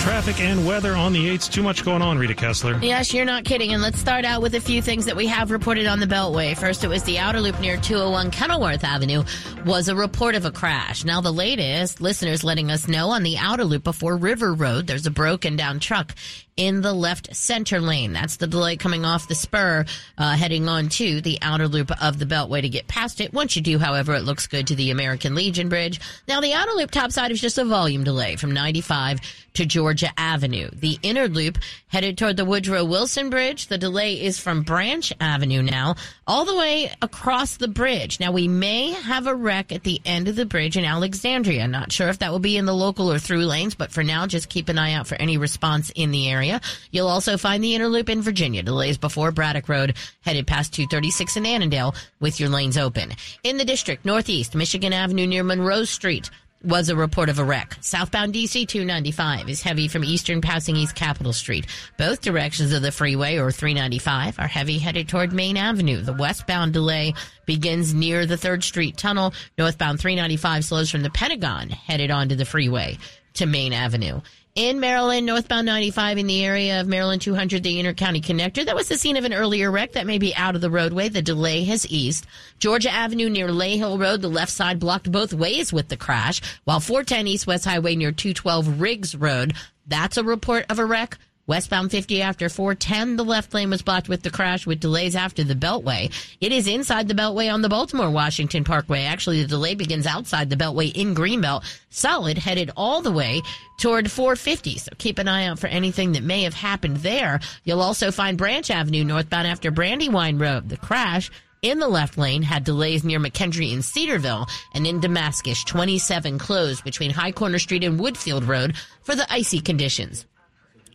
Traffic 0.05 0.39
and 0.39 0.67
weather 0.67 0.95
on 0.95 1.15
the 1.15 1.29
8s. 1.31 1.51
Too 1.51 1.63
much 1.63 1.83
going 1.83 2.03
on, 2.03 2.19
Rita 2.19 2.35
Kessler. 2.35 2.79
Yes, 2.83 3.15
you're 3.15 3.25
not 3.25 3.47
kidding. 3.47 3.73
And 3.73 3.81
let's 3.81 3.99
start 3.99 4.27
out 4.27 4.43
with 4.43 4.55
a 4.55 4.61
few 4.61 4.83
things 4.83 5.07
that 5.07 5.17
we 5.17 5.27
have 5.29 5.51
reported 5.51 5.87
on 5.87 5.99
the 5.99 6.07
Beltway. 6.07 6.55
First, 6.55 6.85
it 6.85 6.89
was 6.89 7.03
the 7.05 7.19
outer 7.19 7.41
loop 7.41 7.59
near 7.59 7.79
201 7.79 8.31
Kenilworth 8.31 8.85
Avenue 8.85 9.25
was 9.65 9.89
a 9.89 9.97
report 9.97 10.35
of 10.35 10.45
a 10.45 10.51
crash. 10.51 11.07
Now, 11.07 11.23
the 11.23 11.33
latest, 11.33 12.03
listeners 12.03 12.45
letting 12.45 12.71
us 12.71 12.87
know 12.87 13.09
on 13.09 13.23
the 13.23 13.39
outer 13.39 13.65
loop 13.65 13.83
before 13.83 14.19
River 14.19 14.53
Road, 14.53 14.87
there's 14.87 15.07
a 15.07 15.11
broken 15.11 15.57
down 15.57 15.81
truck 15.81 16.15
in 16.57 16.81
the 16.81 16.93
left 16.93 17.35
center 17.35 17.81
lane. 17.81 18.13
That's 18.13 18.37
the 18.37 18.47
delay 18.47 18.77
coming 18.77 19.05
off 19.05 19.29
the 19.29 19.35
spur, 19.35 19.85
uh, 20.19 20.37
heading 20.37 20.69
on 20.69 20.89
to 20.91 21.21
the 21.21 21.39
outer 21.43 21.69
loop 21.69 21.91
of 22.03 22.19
the 22.19 22.27
Beltway 22.27 22.63
to 22.63 22.69
get 22.69 22.87
past 22.87 23.21
it. 23.21 23.33
Once 23.33 23.57
you 23.57 23.63
do, 23.63 23.79
however, 23.79 24.15
it 24.15 24.25
looks 24.25 24.47
good 24.47 24.67
to 24.69 24.75
the 24.75 24.91
American 24.91 25.35
Legion 25.35 25.69
Bridge. 25.69 26.01
Now, 26.29 26.41
the 26.41 26.53
outer 26.53 26.73
loop 26.73 26.91
topside 26.91 27.31
is 27.31 27.41
just 27.41 27.59
a 27.59 27.65
volume 27.65 28.05
delay 28.05 28.37
from 28.37 28.53
95 28.53 29.21
to 29.55 29.67
Georgia 29.67 30.11
Avenue. 30.17 30.69
The 30.73 30.99
inner 31.03 31.29
loop 31.29 31.59
headed 31.89 32.19
toward 32.19 32.37
the 32.37 32.45
Woodrow 32.45 32.85
Wilson 32.85 33.31
Bridge. 33.31 33.69
The 33.69 33.79
delay 33.79 34.21
is 34.21 34.39
from 34.39 34.63
Branch 34.63 35.13
Avenue 35.21 35.63
now 35.63 35.95
all 36.27 36.45
the 36.45 36.57
way 36.57 36.91
across 37.03 37.57
the 37.57 37.69
bridge. 37.69 38.19
Now, 38.19 38.33
we 38.33 38.49
may 38.49 38.91
have 38.91 39.27
a 39.27 39.35
wreck 39.35 39.73
at 39.73 39.85
the 39.85 40.01
end 40.05 40.29
of 40.29 40.37
the 40.37 40.47
bridge 40.47 40.77
in 40.77 40.85
Alexandria. 40.85 41.69
Not 41.69 41.93
sure 41.93 42.09
if 42.09 42.19
that 42.19 42.33
will 42.33 42.39
be 42.39 42.57
in 42.57 42.67
the 42.67 42.75
local 42.75 43.13
or 43.13 43.19
through 43.19 43.45
lanes, 43.47 43.75
but 43.75 43.93
for 43.93 44.03
now, 44.03 44.27
just 44.27 44.49
keep 44.49 44.69
an 44.69 44.79
eye 44.79 44.95
out 44.95 45.07
for 45.07 45.17
any 45.17 45.39
response 45.39 45.93
in 45.95 46.11
the 46.11 46.29
area. 46.29 46.44
You'll 46.91 47.09
also 47.09 47.37
find 47.37 47.63
the 47.63 47.75
inner 47.75 47.89
loop 47.89 48.09
in 48.09 48.23
Virginia. 48.23 48.63
Delays 48.63 48.99
before 48.99 49.33
Braddock 49.33 49.69
Road, 49.69 49.97
headed 50.23 50.47
past 50.47 50.73
236 50.75 51.37
in 51.37 51.47
Annandale 51.47 51.95
with 52.21 52.41
your 52.41 52.49
lanes 52.49 52.79
open. 52.79 53.13
In 53.43 53.57
the 53.57 53.65
district, 53.65 54.05
northeast, 54.05 54.55
Michigan 54.55 54.93
Avenue 54.93 55.27
near 55.27 55.45
Monroe 55.45 55.85
Street 55.85 56.31
was 56.65 56.89
a 56.89 56.97
report 56.97 57.29
of 57.29 57.39
a 57.39 57.45
wreck. 57.45 57.77
Southbound 57.81 58.33
DC 58.33 58.67
295 58.67 59.49
is 59.49 59.63
heavy 59.63 59.87
from 59.87 60.03
eastern 60.03 60.41
passing 60.41 60.77
East 60.77 60.95
Capitol 60.95 61.33
Street. 61.33 61.67
Both 61.99 62.23
directions 62.23 62.73
of 62.73 62.83
the 62.83 62.93
freeway 62.93 63.37
or 63.37 63.53
395 63.53 64.39
are 64.39 64.47
heavy 64.47 64.79
headed 64.79 65.09
toward 65.09 65.33
Main 65.33 65.57
Avenue. 65.57 66.01
The 66.01 66.15
westbound 66.15 66.73
delay 66.73 67.15
begins 67.47 67.93
near 67.93 68.27
the 68.27 68.37
3rd 68.37 68.63
Street 68.63 68.97
Tunnel. 68.97 69.35
Northbound 69.59 70.01
395 70.01 70.65
slows 70.65 70.91
from 70.91 71.03
the 71.03 71.11
Pentagon 71.11 71.69
headed 71.69 72.11
onto 72.11 72.35
the 72.35 72.47
freeway 72.47 72.99
to 73.35 73.47
Main 73.47 73.73
Avenue 73.73 74.21
in 74.55 74.79
Maryland, 74.79 75.27
northbound 75.27 75.67
95 75.67 76.19
in 76.19 76.29
the 76.29 76.45
area 76.45 76.81
of 76.81 76.87
Maryland 76.87 77.21
200, 77.21 77.65
the 77.65 77.83
intercounty 77.83 78.23
connector. 78.23 78.65
That 78.65 78.77
was 78.77 78.89
the 78.89 78.97
scene 78.97 79.17
of 79.17 79.25
an 79.25 79.35
earlier 79.35 79.69
wreck 79.69 79.93
that 79.93 80.07
may 80.07 80.19
be 80.19 80.35
out 80.37 80.55
of 80.55 80.61
the 80.61 80.71
roadway. 80.71 81.09
The 81.09 81.23
delay 81.23 81.65
has 81.65 81.85
eased. 81.89 82.25
Georgia 82.61 82.91
Avenue 82.91 83.29
near 83.29 83.51
Lay 83.51 83.77
Hill 83.77 83.99
Road, 83.99 84.23
the 84.23 84.29
left 84.29 84.53
side 84.53 84.79
blocked 84.79 85.11
both 85.11 85.35
ways 85.35 85.73
with 85.73 85.89
the 85.89 85.97
crash, 85.97 86.41
while 86.63 86.79
410 86.79 87.27
East 87.27 87.47
West 87.49 87.65
Highway 87.65 87.97
near 87.97 88.13
212 88.13 88.81
Riggs 88.81 89.17
Road. 89.17 89.55
That's 89.89 90.19
a 90.19 90.25
report 90.25 90.67
of 90.71 90.79
a 90.79 90.87
wreck. 90.87 91.19
Westbound 91.47 91.91
50 91.91 92.23
after 92.23 92.49
410, 92.49 93.17
the 93.17 93.25
left 93.25 93.53
lane 93.53 93.69
was 93.69 93.83
blocked 93.83 94.09
with 94.09 94.23
the 94.23 94.31
crash 94.31 94.67
with 94.67 94.81
delays 94.81 95.15
after 95.15 95.45
the 95.45 95.55
Beltway. 95.55 96.11
It 96.41 96.53
is 96.53 96.67
inside 96.67 97.07
the 97.07 97.15
Beltway 97.15 97.53
on 97.53 97.61
the 97.61 97.69
Baltimore 97.69 98.09
Washington 98.09 98.65
Parkway. 98.65 99.05
Actually, 99.05 99.43
the 99.43 99.49
delay 99.49 99.75
begins 99.75 100.07
outside 100.07 100.49
the 100.49 100.57
Beltway 100.57 100.91
in 100.97 101.15
Greenbelt. 101.15 101.65
Solid 101.91 102.39
headed 102.39 102.71
all 102.79 103.03
the 103.03 103.13
way 103.13 103.43
toward 103.79 104.11
450. 104.11 104.79
So 104.79 104.93
keep 104.97 105.19
an 105.19 105.29
eye 105.29 105.45
out 105.45 105.59
for 105.59 105.67
anything 105.67 106.13
that 106.13 106.23
may 106.23 106.45
have 106.45 106.55
happened 106.55 106.99
there. 106.99 107.41
You'll 107.65 107.83
also 107.83 108.11
find 108.11 108.39
Branch 108.39 108.71
Avenue 108.71 109.05
northbound 109.05 109.47
after 109.47 109.71
Brandywine 109.71 110.39
Road. 110.39 110.71
The 110.71 110.79
crash 110.79 111.31
in 111.61 111.79
the 111.79 111.89
left 111.89 112.17
lane 112.17 112.43
had 112.43 112.65
delays 112.65 113.05
near 113.05 113.21
McKendree 113.21 113.75
and 113.75 113.85
Cedarville 113.85 114.47
and 114.73 114.87
in 114.87 114.99
Damascus. 114.99 115.63
27 115.65 116.39
closed 116.39 116.85
between 116.85 117.11
High 117.11 117.33
Corner 117.33 117.59
Street 117.59 117.85
and 117.85 118.01
Woodfield 118.01 118.49
Road 118.49 118.77
for 119.03 119.15
the 119.15 119.31
icy 119.31 119.61
conditions. 119.61 120.25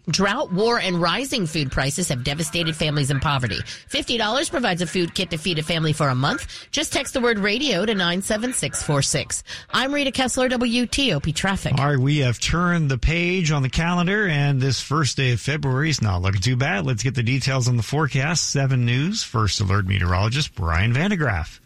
Drought, 0.09 0.51
war, 0.51 0.79
and 0.79 1.01
rising 1.01 1.45
food 1.45 1.71
prices 1.71 2.09
have 2.09 2.23
devastated 2.23 2.75
families 2.75 3.11
in 3.11 3.19
poverty. 3.19 3.57
$50 3.89 4.49
provides 4.49 4.81
a 4.81 4.87
food 4.87 5.13
kit 5.13 5.29
to 5.31 5.37
feed 5.37 5.59
a 5.59 5.63
family 5.63 5.93
for 5.93 6.09
a 6.09 6.15
month. 6.15 6.67
Just 6.71 6.91
text 6.91 7.13
the 7.13 7.21
word 7.21 7.39
radio 7.39 7.85
to 7.85 7.93
97646. 7.93 9.43
I'm 9.71 9.93
Rita 9.93 10.11
Kessler, 10.11 10.49
WTOP 10.49 11.33
Traffic. 11.35 11.79
All 11.79 11.89
right, 11.89 11.97
we 11.99 12.19
have 12.19 12.39
turned 12.39 12.89
the 12.89 12.97
page 12.97 13.51
on 13.51 13.61
the 13.61 13.69
calendar, 13.69 14.27
and 14.27 14.59
this 14.59 14.81
first 14.81 15.17
day 15.17 15.33
of 15.33 15.39
February 15.39 15.89
is 15.89 16.01
not 16.01 16.21
looking 16.21 16.41
too 16.41 16.55
bad. 16.55 16.85
Let's 16.85 17.03
get 17.03 17.15
the 17.15 17.23
details 17.23 17.67
on 17.67 17.77
the 17.77 17.83
forecast. 17.83 18.49
7 18.49 18.85
News, 18.85 19.23
First 19.23 19.59
Alert 19.61 19.85
Meteorologist 19.85 20.55
Brian 20.55 20.93
van 20.93 21.11
de 21.11 21.17
Graaff. 21.17 21.59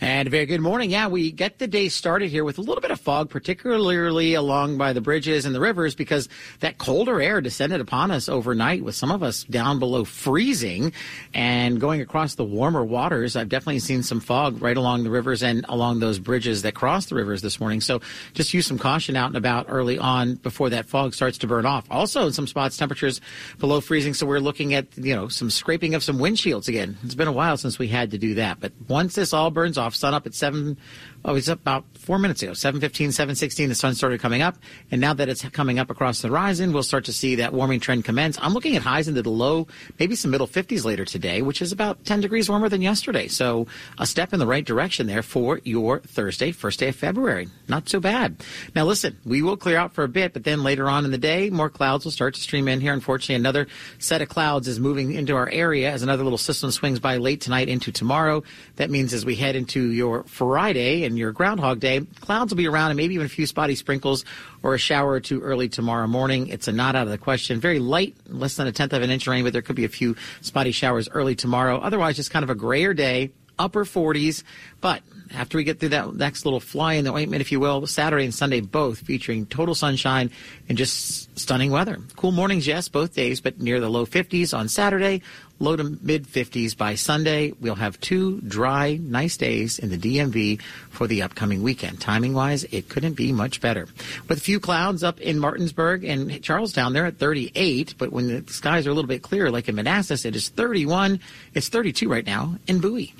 And 0.00 0.28
very 0.28 0.46
good 0.46 0.60
morning. 0.60 0.90
Yeah, 0.90 1.06
we 1.06 1.30
get 1.30 1.58
the 1.58 1.68
day 1.68 1.88
started 1.88 2.28
here 2.28 2.44
with 2.44 2.58
a 2.58 2.60
little 2.60 2.80
bit 2.80 2.90
of 2.90 3.00
fog, 3.00 3.30
particularly 3.30 4.34
along 4.34 4.76
by 4.76 4.92
the 4.92 5.00
bridges 5.00 5.44
and 5.46 5.54
the 5.54 5.60
rivers, 5.60 5.94
because 5.94 6.28
that 6.60 6.78
colder 6.78 7.20
air 7.20 7.40
descended 7.40 7.80
upon 7.80 8.10
us 8.10 8.28
overnight 8.28 8.82
with 8.82 8.96
some 8.96 9.12
of 9.12 9.22
us 9.22 9.44
down 9.44 9.78
below 9.78 10.04
freezing 10.04 10.92
and 11.32 11.80
going 11.80 12.00
across 12.00 12.34
the 12.34 12.44
warmer 12.44 12.84
waters. 12.84 13.36
I've 13.36 13.48
definitely 13.48 13.78
seen 13.78 14.02
some 14.02 14.20
fog 14.20 14.60
right 14.60 14.76
along 14.76 15.04
the 15.04 15.10
rivers 15.10 15.42
and 15.42 15.64
along 15.68 16.00
those 16.00 16.18
bridges 16.18 16.62
that 16.62 16.74
cross 16.74 17.06
the 17.06 17.14
rivers 17.14 17.40
this 17.42 17.60
morning. 17.60 17.80
So 17.80 18.00
just 18.32 18.52
use 18.52 18.66
some 18.66 18.78
caution 18.78 19.14
out 19.14 19.28
and 19.28 19.36
about 19.36 19.66
early 19.68 19.98
on 19.98 20.34
before 20.36 20.70
that 20.70 20.86
fog 20.86 21.14
starts 21.14 21.38
to 21.38 21.46
burn 21.46 21.66
off. 21.66 21.86
Also, 21.90 22.26
in 22.26 22.32
some 22.32 22.48
spots, 22.48 22.76
temperatures 22.76 23.20
below 23.58 23.80
freezing. 23.80 24.14
So 24.14 24.26
we're 24.26 24.40
looking 24.40 24.74
at, 24.74 24.86
you 24.98 25.14
know, 25.14 25.28
some 25.28 25.50
scraping 25.50 25.94
of 25.94 26.02
some 26.02 26.18
windshields 26.18 26.66
again. 26.66 26.96
It's 27.04 27.14
been 27.14 27.28
a 27.28 27.32
while 27.32 27.56
since 27.56 27.78
we 27.78 27.86
had 27.88 28.10
to 28.10 28.18
do 28.18 28.34
that. 28.34 28.58
But 28.58 28.72
once 28.88 29.14
this 29.14 29.32
all 29.32 29.50
burns 29.50 29.78
off, 29.78 29.83
sun 29.92 30.14
up 30.14 30.26
at 30.26 30.34
7 30.34 30.78
oh, 31.24 31.34
it's 31.34 31.48
about 31.48 31.84
four 32.04 32.18
minutes 32.18 32.42
ago, 32.42 32.52
7.15, 32.52 33.08
7.16, 33.08 33.68
the 33.68 33.74
sun 33.74 33.94
started 33.94 34.20
coming 34.20 34.42
up. 34.42 34.56
And 34.90 35.00
now 35.00 35.14
that 35.14 35.28
it's 35.28 35.42
coming 35.48 35.78
up 35.78 35.90
across 35.90 36.20
the 36.20 36.28
horizon, 36.28 36.72
we'll 36.72 36.82
start 36.82 37.06
to 37.06 37.12
see 37.12 37.36
that 37.36 37.54
warming 37.54 37.80
trend 37.80 38.04
commence. 38.04 38.38
I'm 38.40 38.52
looking 38.52 38.76
at 38.76 38.82
highs 38.82 39.08
into 39.08 39.22
the 39.22 39.30
low, 39.30 39.66
maybe 39.98 40.16
some 40.16 40.30
middle 40.30 40.46
50s 40.46 40.84
later 40.84 41.04
today, 41.04 41.40
which 41.40 41.62
is 41.62 41.72
about 41.72 42.04
10 42.04 42.20
degrees 42.20 42.50
warmer 42.50 42.68
than 42.68 42.82
yesterday. 42.82 43.28
So 43.28 43.66
a 43.98 44.06
step 44.06 44.34
in 44.34 44.38
the 44.38 44.46
right 44.46 44.64
direction 44.64 45.06
there 45.06 45.22
for 45.22 45.60
your 45.64 46.00
Thursday, 46.00 46.52
first 46.52 46.80
day 46.80 46.88
of 46.88 46.96
February. 46.96 47.48
Not 47.68 47.88
so 47.88 48.00
bad. 48.00 48.44
Now 48.74 48.84
listen, 48.84 49.16
we 49.24 49.40
will 49.40 49.56
clear 49.56 49.78
out 49.78 49.94
for 49.94 50.04
a 50.04 50.08
bit, 50.08 50.34
but 50.34 50.44
then 50.44 50.62
later 50.62 50.90
on 50.90 51.06
in 51.06 51.10
the 51.10 51.18
day, 51.18 51.48
more 51.48 51.70
clouds 51.70 52.04
will 52.04 52.12
start 52.12 52.34
to 52.34 52.40
stream 52.40 52.68
in 52.68 52.82
here. 52.82 52.92
Unfortunately, 52.92 53.36
another 53.36 53.66
set 53.98 54.20
of 54.20 54.28
clouds 54.28 54.68
is 54.68 54.78
moving 54.78 55.12
into 55.12 55.34
our 55.34 55.48
area 55.48 55.90
as 55.90 56.02
another 56.02 56.22
little 56.22 56.38
system 56.38 56.70
swings 56.70 57.00
by 57.00 57.16
late 57.16 57.40
tonight 57.40 57.68
into 57.68 57.90
tomorrow. 57.90 58.42
That 58.76 58.90
means 58.90 59.14
as 59.14 59.24
we 59.24 59.36
head 59.36 59.56
into 59.56 59.90
your 59.90 60.24
Friday 60.24 61.04
and 61.04 61.13
your 61.16 61.32
Groundhog 61.32 61.80
Day, 61.80 62.00
clouds 62.20 62.52
will 62.52 62.56
be 62.56 62.68
around 62.68 62.90
and 62.90 62.96
maybe 62.96 63.14
even 63.14 63.26
a 63.26 63.30
few 63.30 63.46
spotty 63.46 63.74
sprinkles 63.74 64.24
or 64.62 64.74
a 64.74 64.78
shower 64.78 65.12
or 65.12 65.20
two 65.20 65.40
early 65.40 65.68
tomorrow 65.68 66.06
morning. 66.06 66.48
It's 66.48 66.68
a 66.68 66.72
not 66.72 66.96
out 66.96 67.06
of 67.06 67.10
the 67.10 67.18
question. 67.18 67.60
Very 67.60 67.78
light, 67.78 68.16
less 68.28 68.56
than 68.56 68.66
a 68.66 68.72
tenth 68.72 68.92
of 68.92 69.02
an 69.02 69.10
inch 69.10 69.26
of 69.26 69.30
rain, 69.30 69.44
but 69.44 69.52
there 69.52 69.62
could 69.62 69.76
be 69.76 69.84
a 69.84 69.88
few 69.88 70.16
spotty 70.40 70.72
showers 70.72 71.08
early 71.10 71.34
tomorrow. 71.34 71.78
Otherwise, 71.78 72.16
just 72.16 72.30
kind 72.30 72.42
of 72.42 72.50
a 72.50 72.54
grayer 72.54 72.94
day, 72.94 73.30
upper 73.58 73.84
40s. 73.84 74.42
But 74.80 75.02
after 75.32 75.58
we 75.58 75.64
get 75.64 75.80
through 75.80 75.90
that 75.90 76.14
next 76.14 76.44
little 76.44 76.60
fly 76.60 76.94
in 76.94 77.04
the 77.04 77.12
ointment, 77.12 77.40
if 77.40 77.50
you 77.52 77.60
will, 77.60 77.86
Saturday 77.86 78.24
and 78.24 78.34
Sunday 78.34 78.60
both 78.60 79.00
featuring 79.00 79.46
total 79.46 79.74
sunshine 79.74 80.30
and 80.68 80.78
just 80.78 81.38
stunning 81.38 81.70
weather. 81.70 81.98
Cool 82.16 82.32
mornings, 82.32 82.66
yes, 82.66 82.88
both 82.88 83.14
days, 83.14 83.40
but 83.40 83.60
near 83.60 83.80
the 83.80 83.88
low 83.88 84.06
50s 84.06 84.56
on 84.56 84.68
Saturday, 84.68 85.22
low 85.58 85.76
to 85.76 85.98
mid 86.02 86.26
50s 86.26 86.76
by 86.76 86.94
Sunday. 86.94 87.52
We'll 87.60 87.74
have 87.76 88.00
two 88.00 88.40
dry, 88.40 88.98
nice 89.00 89.36
days 89.36 89.78
in 89.78 89.90
the 89.90 89.98
DMV 89.98 90.60
for 90.90 91.06
the 91.06 91.22
upcoming 91.22 91.62
weekend. 91.62 92.00
Timing 92.00 92.34
wise, 92.34 92.64
it 92.64 92.88
couldn't 92.88 93.14
be 93.14 93.32
much 93.32 93.60
better. 93.60 93.86
With 94.28 94.38
a 94.38 94.40
few 94.40 94.60
clouds 94.60 95.02
up 95.02 95.20
in 95.20 95.38
Martinsburg 95.38 96.04
and 96.04 96.42
Charles 96.42 96.72
Town, 96.72 96.92
they're 96.92 97.06
at 97.06 97.18
38, 97.18 97.94
but 97.98 98.12
when 98.12 98.28
the 98.28 98.52
skies 98.52 98.86
are 98.86 98.90
a 98.90 98.94
little 98.94 99.08
bit 99.08 99.22
clearer, 99.22 99.50
like 99.50 99.68
in 99.68 99.74
Manassas, 99.74 100.24
it 100.24 100.36
is 100.36 100.48
31. 100.48 101.20
It's 101.54 101.68
32 101.68 102.08
right 102.08 102.26
now 102.26 102.56
in 102.66 102.80
Bowie. 102.80 103.14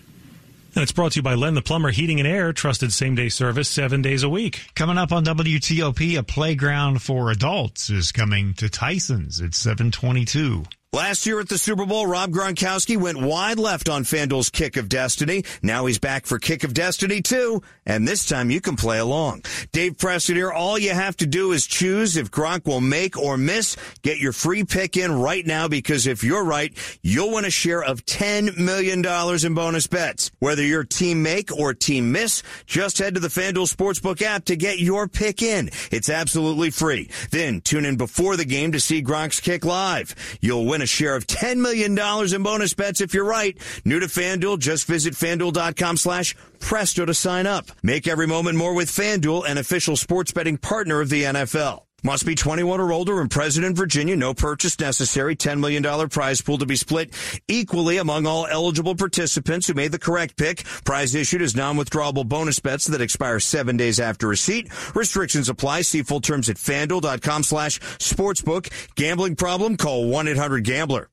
And 0.75 0.83
it's 0.83 0.91
brought 0.91 1.13
to 1.13 1.21
you 1.21 1.23
by 1.23 1.35
Len 1.35 1.55
the 1.55 1.63
Plumber 1.63 1.93
Heating 1.93 2.19
and 2.19 2.27
Air, 2.27 2.53
trusted 2.53 2.93
same 2.93 3.15
day 3.15 3.29
service 3.29 3.69
seven 3.69 4.03
days 4.03 4.25
a 4.25 4.29
week. 4.29 4.67
Coming 4.75 4.99
up 4.99 5.13
on 5.13 5.25
WTOP, 5.25 6.19
a 6.19 6.25
playground 6.25 7.01
for 7.01 7.31
adults 7.31 7.91
is 7.91 8.11
coming 8.11 8.55
to 8.55 8.69
Tyson's 8.69 9.41
at 9.41 9.55
722. 9.55 10.65
Last 10.95 11.27
year 11.27 11.41
at 11.41 11.49
the 11.49 11.59
Super 11.59 11.87
Bowl, 11.87 12.07
Rob 12.07 12.31
Gronkowski 12.31 12.97
went 12.97 13.21
wide 13.21 13.59
left 13.59 13.89
on 13.89 14.05
FanDuel's 14.05 14.49
Kick 14.49 14.77
of 14.77 14.89
Destiny. 14.89 15.43
Now 15.61 15.87
he's 15.87 15.99
back 15.99 16.25
for 16.25 16.39
Kick 16.39 16.63
of 16.63 16.73
Destiny 16.73 17.21
2, 17.21 17.61
and 17.85 18.07
this 18.07 18.25
time 18.25 18.49
you 18.49 18.61
can 18.61 18.77
play 18.77 19.01
along. 19.01 19.43
Dave 19.73 19.99
Preston 19.99 20.37
here. 20.37 20.53
All 20.53 20.79
you 20.79 20.91
have 20.91 21.17
to 21.17 21.27
do 21.27 21.51
is 21.51 21.67
choose 21.67 22.17
if 22.17 22.31
Gronk 22.31 22.65
will 22.65 22.81
make 22.81 23.19
or 23.19 23.37
miss. 23.37 23.77
Get 24.03 24.19
your 24.19 24.31
free 24.31 24.63
pick 24.63 24.97
in 24.97 25.11
right 25.11 25.45
now 25.45 25.67
because 25.67 26.07
if 26.07 26.23
you're 26.23 26.45
right, 26.45 26.73
you'll 27.03 27.35
win 27.35 27.45
a 27.45 27.51
share 27.51 27.83
of 27.83 28.07
$10 28.07 28.57
million 28.57 29.05
in 29.45 29.55
bonus 29.55 29.89
bets. 29.89 30.31
Whether 30.39 30.63
your 30.63 30.85
team 30.85 31.25
make 31.25 31.51
or 31.51 31.75
team 31.75 32.13
miss, 32.13 32.45
just 32.67 32.99
head 32.99 33.15
to 33.15 33.21
the 33.21 33.27
FanDuel 33.27 33.67
Sportsbook 33.67 34.23
app 34.23 34.45
to 34.45 34.55
get 34.55 34.79
your 34.79 35.09
pick 35.09 35.43
in. 35.43 35.71
It's 35.91 36.09
absolutely 36.09 36.71
free. 36.71 37.11
Then 37.33 37.63
tune 37.63 37.85
in 37.85 37.97
before 37.97 38.37
the 38.37 38.45
game 38.45 38.71
to 38.71 38.79
see 38.79 39.03
Gronk's 39.03 39.41
kick 39.41 39.65
live. 39.65 40.15
You'll 40.41 40.67
win 40.67 40.84
a 40.85 40.87
share 40.87 41.17
of 41.17 41.27
$10 41.27 41.57
million 41.57 41.99
in 42.35 42.43
bonus 42.43 42.75
bets 42.75 43.01
if 43.01 43.15
you're 43.15 43.25
right. 43.25 43.59
New 43.85 43.99
to 43.99 44.07
FanDuel, 44.07 44.59
just 44.59 44.87
visit 44.87 45.15
FanDuel.com 45.15 45.97
slash 45.97 46.37
Presto 46.61 47.05
to 47.05 47.15
sign 47.15 47.47
up. 47.47 47.67
Make 47.83 48.07
every 48.07 48.27
moment 48.27 48.57
more 48.57 48.75
with 48.75 48.91
FanDuel, 48.91 49.49
an 49.49 49.59
official 49.59 49.97
sports 49.97 50.31
betting 50.31 50.59
partner 50.59 51.01
of 51.01 51.09
the 51.09 51.25
NFL. 51.25 51.84
Must 52.07 52.27
be 52.27 52.35
21 52.35 52.83
or 52.83 52.93
older 52.93 53.23
and 53.23 53.31
present 53.31 53.65
in 53.65 53.75
Virginia. 53.75 54.15
No 54.15 54.35
purchase 54.35 54.79
necessary. 54.79 55.35
$10 55.35 55.59
million 55.59 55.83
prize 56.11 56.43
pool 56.43 56.59
to 56.59 56.67
be 56.67 56.77
split 56.77 57.15
equally 57.49 57.97
among 57.97 58.27
all 58.27 58.47
eligible 58.47 58.95
participants 58.95 59.67
who 59.67 59.73
made 59.73 59.91
the 59.91 59.99
correct 59.99 60.37
pick. 60.37 60.65
Prize 60.85 61.15
issued 61.15 61.41
as 61.41 61.57
non-withdrawable 61.57 62.29
bonus 62.29 62.61
bets 62.61 62.85
that 62.89 63.01
expire 63.01 63.41
seven 63.41 63.79
days 63.79 64.01
after 64.01 64.29
receipt. 64.29 64.69
Restrictions 64.95 65.49
apply. 65.49 65.81
See 65.81 66.03
full 66.03 66.21
terms 66.21 66.51
at 66.51 66.57
fanduel.com 66.57 67.43
slash 67.43 67.81
sportsbook. 67.81 68.71
Gambling 68.97 69.37
problem? 69.37 69.79
Call 69.79 70.05
1-800-GAMBLER. 70.05 71.09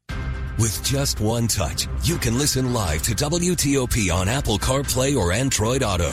With 0.59 0.83
just 0.83 1.21
one 1.21 1.47
touch, 1.47 1.87
you 2.03 2.17
can 2.17 2.37
listen 2.37 2.73
live 2.73 3.01
to 3.03 3.15
WTOP 3.15 4.13
on 4.13 4.27
Apple 4.27 4.59
CarPlay 4.59 5.17
or 5.17 5.31
Android 5.31 5.83
Auto. 5.83 6.11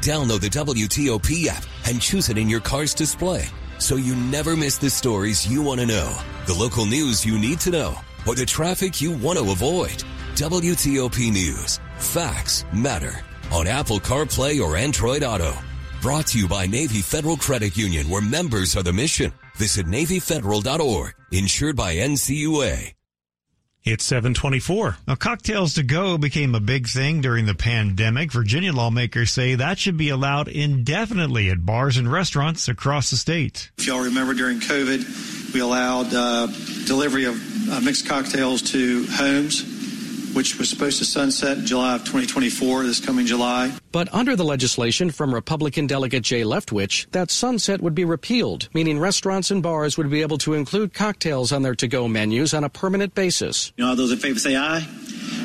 Download 0.00 0.40
the 0.40 0.50
WTOP 0.50 1.46
app 1.46 1.64
and 1.86 2.02
choose 2.02 2.28
it 2.28 2.36
in 2.36 2.48
your 2.48 2.60
car's 2.60 2.92
display 2.92 3.48
so 3.78 3.96
you 3.96 4.14
never 4.16 4.56
miss 4.56 4.78
the 4.78 4.90
stories 4.90 5.46
you 5.46 5.62
want 5.62 5.80
to 5.80 5.86
know, 5.86 6.18
the 6.46 6.54
local 6.54 6.86
news 6.86 7.24
you 7.24 7.38
need 7.38 7.60
to 7.60 7.70
know, 7.70 7.94
or 8.26 8.34
the 8.34 8.46
traffic 8.46 9.00
you 9.00 9.12
want 9.12 9.38
to 9.38 9.50
avoid. 9.50 10.02
WTOP 10.34 11.32
News. 11.32 11.80
Facts 11.98 12.64
matter 12.72 13.24
on 13.52 13.66
Apple 13.66 14.00
CarPlay 14.00 14.60
or 14.60 14.76
Android 14.76 15.22
Auto. 15.22 15.54
Brought 16.02 16.26
to 16.28 16.38
you 16.38 16.48
by 16.48 16.66
Navy 16.66 17.00
Federal 17.00 17.36
Credit 17.36 17.76
Union, 17.76 18.08
where 18.08 18.22
members 18.22 18.76
are 18.76 18.82
the 18.82 18.92
mission. 18.92 19.32
Visit 19.56 19.86
NavyFederal.org. 19.86 21.14
Insured 21.32 21.76
by 21.76 21.96
NCUA. 21.96 22.95
It's 23.86 24.02
724. 24.02 24.96
Now, 25.06 25.14
cocktails 25.14 25.74
to 25.74 25.84
go 25.84 26.18
became 26.18 26.56
a 26.56 26.60
big 26.60 26.88
thing 26.88 27.20
during 27.20 27.46
the 27.46 27.54
pandemic. 27.54 28.32
Virginia 28.32 28.72
lawmakers 28.72 29.30
say 29.30 29.54
that 29.54 29.78
should 29.78 29.96
be 29.96 30.08
allowed 30.08 30.48
indefinitely 30.48 31.50
at 31.50 31.64
bars 31.64 31.96
and 31.96 32.10
restaurants 32.10 32.66
across 32.66 33.10
the 33.10 33.16
state. 33.16 33.70
If 33.78 33.86
y'all 33.86 34.02
remember 34.02 34.34
during 34.34 34.58
COVID, 34.58 35.54
we 35.54 35.60
allowed 35.60 36.12
uh, 36.12 36.48
delivery 36.86 37.26
of 37.26 37.36
uh, 37.70 37.80
mixed 37.80 38.08
cocktails 38.08 38.60
to 38.72 39.06
homes 39.06 39.75
which 40.36 40.58
was 40.58 40.68
supposed 40.68 40.98
to 40.98 41.04
sunset 41.06 41.56
in 41.56 41.66
July 41.66 41.94
of 41.94 42.02
2024, 42.02 42.84
this 42.84 43.00
coming 43.00 43.24
July. 43.24 43.72
But 43.90 44.12
under 44.12 44.36
the 44.36 44.44
legislation 44.44 45.10
from 45.10 45.34
Republican 45.34 45.86
Delegate 45.86 46.22
Jay 46.22 46.42
Leftwich, 46.42 47.10
that 47.12 47.30
sunset 47.30 47.80
would 47.80 47.94
be 47.94 48.04
repealed, 48.04 48.68
meaning 48.74 48.98
restaurants 48.98 49.50
and 49.50 49.62
bars 49.62 49.96
would 49.96 50.10
be 50.10 50.20
able 50.20 50.36
to 50.38 50.52
include 50.52 50.92
cocktails 50.92 51.52
on 51.52 51.62
their 51.62 51.74
to 51.76 51.88
go 51.88 52.06
menus 52.06 52.52
on 52.52 52.64
a 52.64 52.68
permanent 52.68 53.14
basis. 53.14 53.72
You 53.78 53.84
know, 53.84 53.90
all 53.90 53.96
those 53.96 54.12
in 54.12 54.18
favor 54.18 54.38
say 54.38 54.56
aye. 54.56 54.86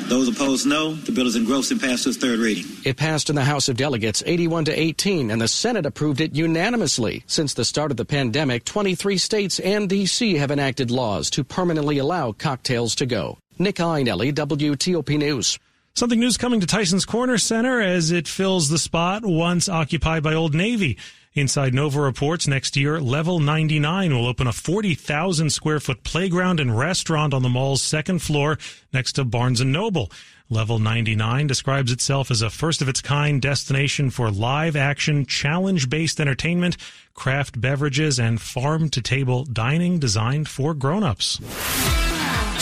Those 0.08 0.28
opposed, 0.28 0.66
no. 0.66 0.92
The 0.92 1.12
bill 1.12 1.26
is 1.26 1.36
engrossed 1.36 1.70
and 1.70 1.80
passed 1.80 2.02
to 2.02 2.10
its 2.10 2.18
third 2.18 2.38
reading. 2.38 2.66
It 2.84 2.98
passed 2.98 3.30
in 3.30 3.36
the 3.36 3.44
House 3.44 3.70
of 3.70 3.78
Delegates 3.78 4.22
81 4.26 4.66
to 4.66 4.78
18, 4.78 5.30
and 5.30 5.40
the 5.40 5.48
Senate 5.48 5.86
approved 5.86 6.20
it 6.20 6.34
unanimously. 6.34 7.24
Since 7.26 7.54
the 7.54 7.64
start 7.64 7.90
of 7.90 7.96
the 7.96 8.04
pandemic, 8.04 8.66
23 8.66 9.16
states 9.16 9.58
and 9.60 9.88
D.C. 9.88 10.34
have 10.34 10.50
enacted 10.50 10.90
laws 10.90 11.30
to 11.30 11.44
permanently 11.44 11.96
allow 11.96 12.32
cocktails 12.32 12.94
to 12.96 13.06
go. 13.06 13.38
Nick 13.62 13.76
Iannelli, 13.76 14.32
WTOP 14.32 15.16
News. 15.18 15.58
Something 15.94 16.20
news 16.20 16.36
coming 16.36 16.60
to 16.60 16.66
Tyson's 16.66 17.04
Corner 17.04 17.38
Center 17.38 17.80
as 17.80 18.10
it 18.10 18.26
fills 18.26 18.68
the 18.68 18.78
spot 18.78 19.24
once 19.24 19.68
occupied 19.68 20.22
by 20.22 20.34
Old 20.34 20.54
Navy. 20.54 20.98
Inside 21.34 21.72
Nova 21.72 22.00
reports 22.00 22.48
next 22.48 22.76
year, 22.76 23.00
Level 23.00 23.38
99 23.38 24.14
will 24.14 24.26
open 24.26 24.46
a 24.46 24.52
40,000 24.52 25.50
square 25.50 25.80
foot 25.80 26.02
playground 26.02 26.60
and 26.60 26.76
restaurant 26.76 27.32
on 27.32 27.42
the 27.42 27.48
mall's 27.48 27.82
second 27.82 28.20
floor 28.20 28.58
next 28.92 29.12
to 29.12 29.24
Barnes 29.24 29.60
and 29.60 29.72
Noble. 29.72 30.10
Level 30.50 30.78
99 30.78 31.46
describes 31.46 31.92
itself 31.92 32.30
as 32.30 32.42
a 32.42 32.50
first 32.50 32.82
of 32.82 32.88
its 32.88 33.00
kind 33.00 33.40
destination 33.40 34.10
for 34.10 34.30
live 34.30 34.76
action, 34.76 35.24
challenge 35.24 35.88
based 35.88 36.20
entertainment, 36.20 36.76
craft 37.14 37.58
beverages, 37.60 38.18
and 38.18 38.40
farm 38.40 38.90
to 38.90 39.00
table 39.00 39.44
dining 39.44 39.98
designed 39.98 40.48
for 40.48 40.74
grown 40.74 41.02
ups. 41.02 41.38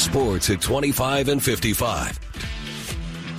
Sports 0.00 0.50
at 0.50 0.60
25 0.62 1.28
and 1.28 1.42
55. 1.42 2.29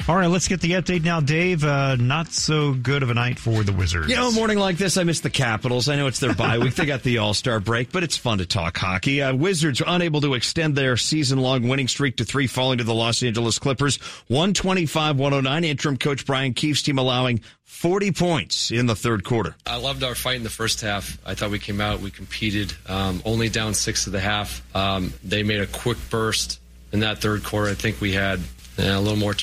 All 0.08 0.16
right, 0.16 0.28
let's 0.28 0.48
get 0.48 0.62
the 0.62 0.72
update 0.72 1.04
now, 1.04 1.20
Dave. 1.20 1.64
Uh, 1.64 1.96
not 1.96 2.32
so 2.32 2.74
good 2.74 3.04
of 3.04 3.12
a 3.12 3.14
night 3.14 3.38
for 3.38 3.64
the 3.64 3.72
Wizards. 3.72 4.10
You 4.10 4.16
know, 4.16 4.30
a 4.30 4.32
morning 4.32 4.58
like 4.58 4.78
this, 4.78 4.98
I 4.98 5.04
miss 5.04 5.20
the 5.20 5.30
Capitals. 5.30 5.88
I 5.90 5.96
know 5.96 6.08
it's 6.08 6.20
their 6.20 6.34
bye 6.34 6.58
week. 6.58 6.76
They 6.76 6.86
got 6.86 7.04
the 7.04 7.20
All 7.20 7.34
Star 7.34 7.60
break, 7.60 7.92
but 7.92 8.02
it's 8.04 8.18
fun 8.18 8.40
to 8.40 8.46
talk 8.46 8.78
hockey. 8.78 9.22
Uh, 9.22 9.36
Wizards 9.36 9.80
are 9.80 9.86
unable 9.88 10.20
to 10.22 10.34
extend 10.34 10.76
their 10.76 10.98
season 10.98 11.40
long 11.40 11.68
winning 11.68 11.88
streak 11.88 12.18
to 12.18 12.26
three, 12.26 12.48
falling 12.48 12.80
to 12.80 12.84
the 12.84 12.94
Los 12.94 13.22
Angeles 13.22 13.60
Clippers. 13.60 13.98
125 14.28 15.18
109. 15.18 15.64
Interim 15.64 15.98
coach 15.98 16.26
Brian 16.26 16.54
Keefe's 16.54 16.82
team 16.82 16.98
allowing 16.98 17.42
40 17.66 18.12
points 18.12 18.72
in 18.72 18.88
the 18.88 18.96
third 18.96 19.24
quarter. 19.24 19.56
I 19.66 19.78
loved 19.78 20.04
our 20.04 20.16
fight 20.16 20.38
in 20.38 20.44
the 20.44 20.50
first 20.50 20.82
half. 20.82 21.18
I 21.26 21.36
thought 21.36 21.52
we 21.52 21.60
came 21.60 21.80
out, 21.80 22.00
we 22.00 22.12
competed, 22.12 22.74
um, 22.88 23.22
only 23.24 23.50
down 23.50 23.74
six 23.76 24.08
of 24.08 24.14
the 24.14 24.20
half. 24.20 24.62
Um, 24.76 25.14
they 25.24 25.44
made 25.44 25.62
a 25.62 25.68
quick 25.68 25.98
burst 26.10 26.60
in 26.92 27.02
that 27.02 27.20
third 27.20 27.44
quarter. 27.44 27.70
I 27.70 27.76
think 27.76 28.02
we 28.02 28.14
had 28.14 28.40
uh, 28.78 28.84
a 28.84 29.00
little 29.00 29.18
more 29.18 29.34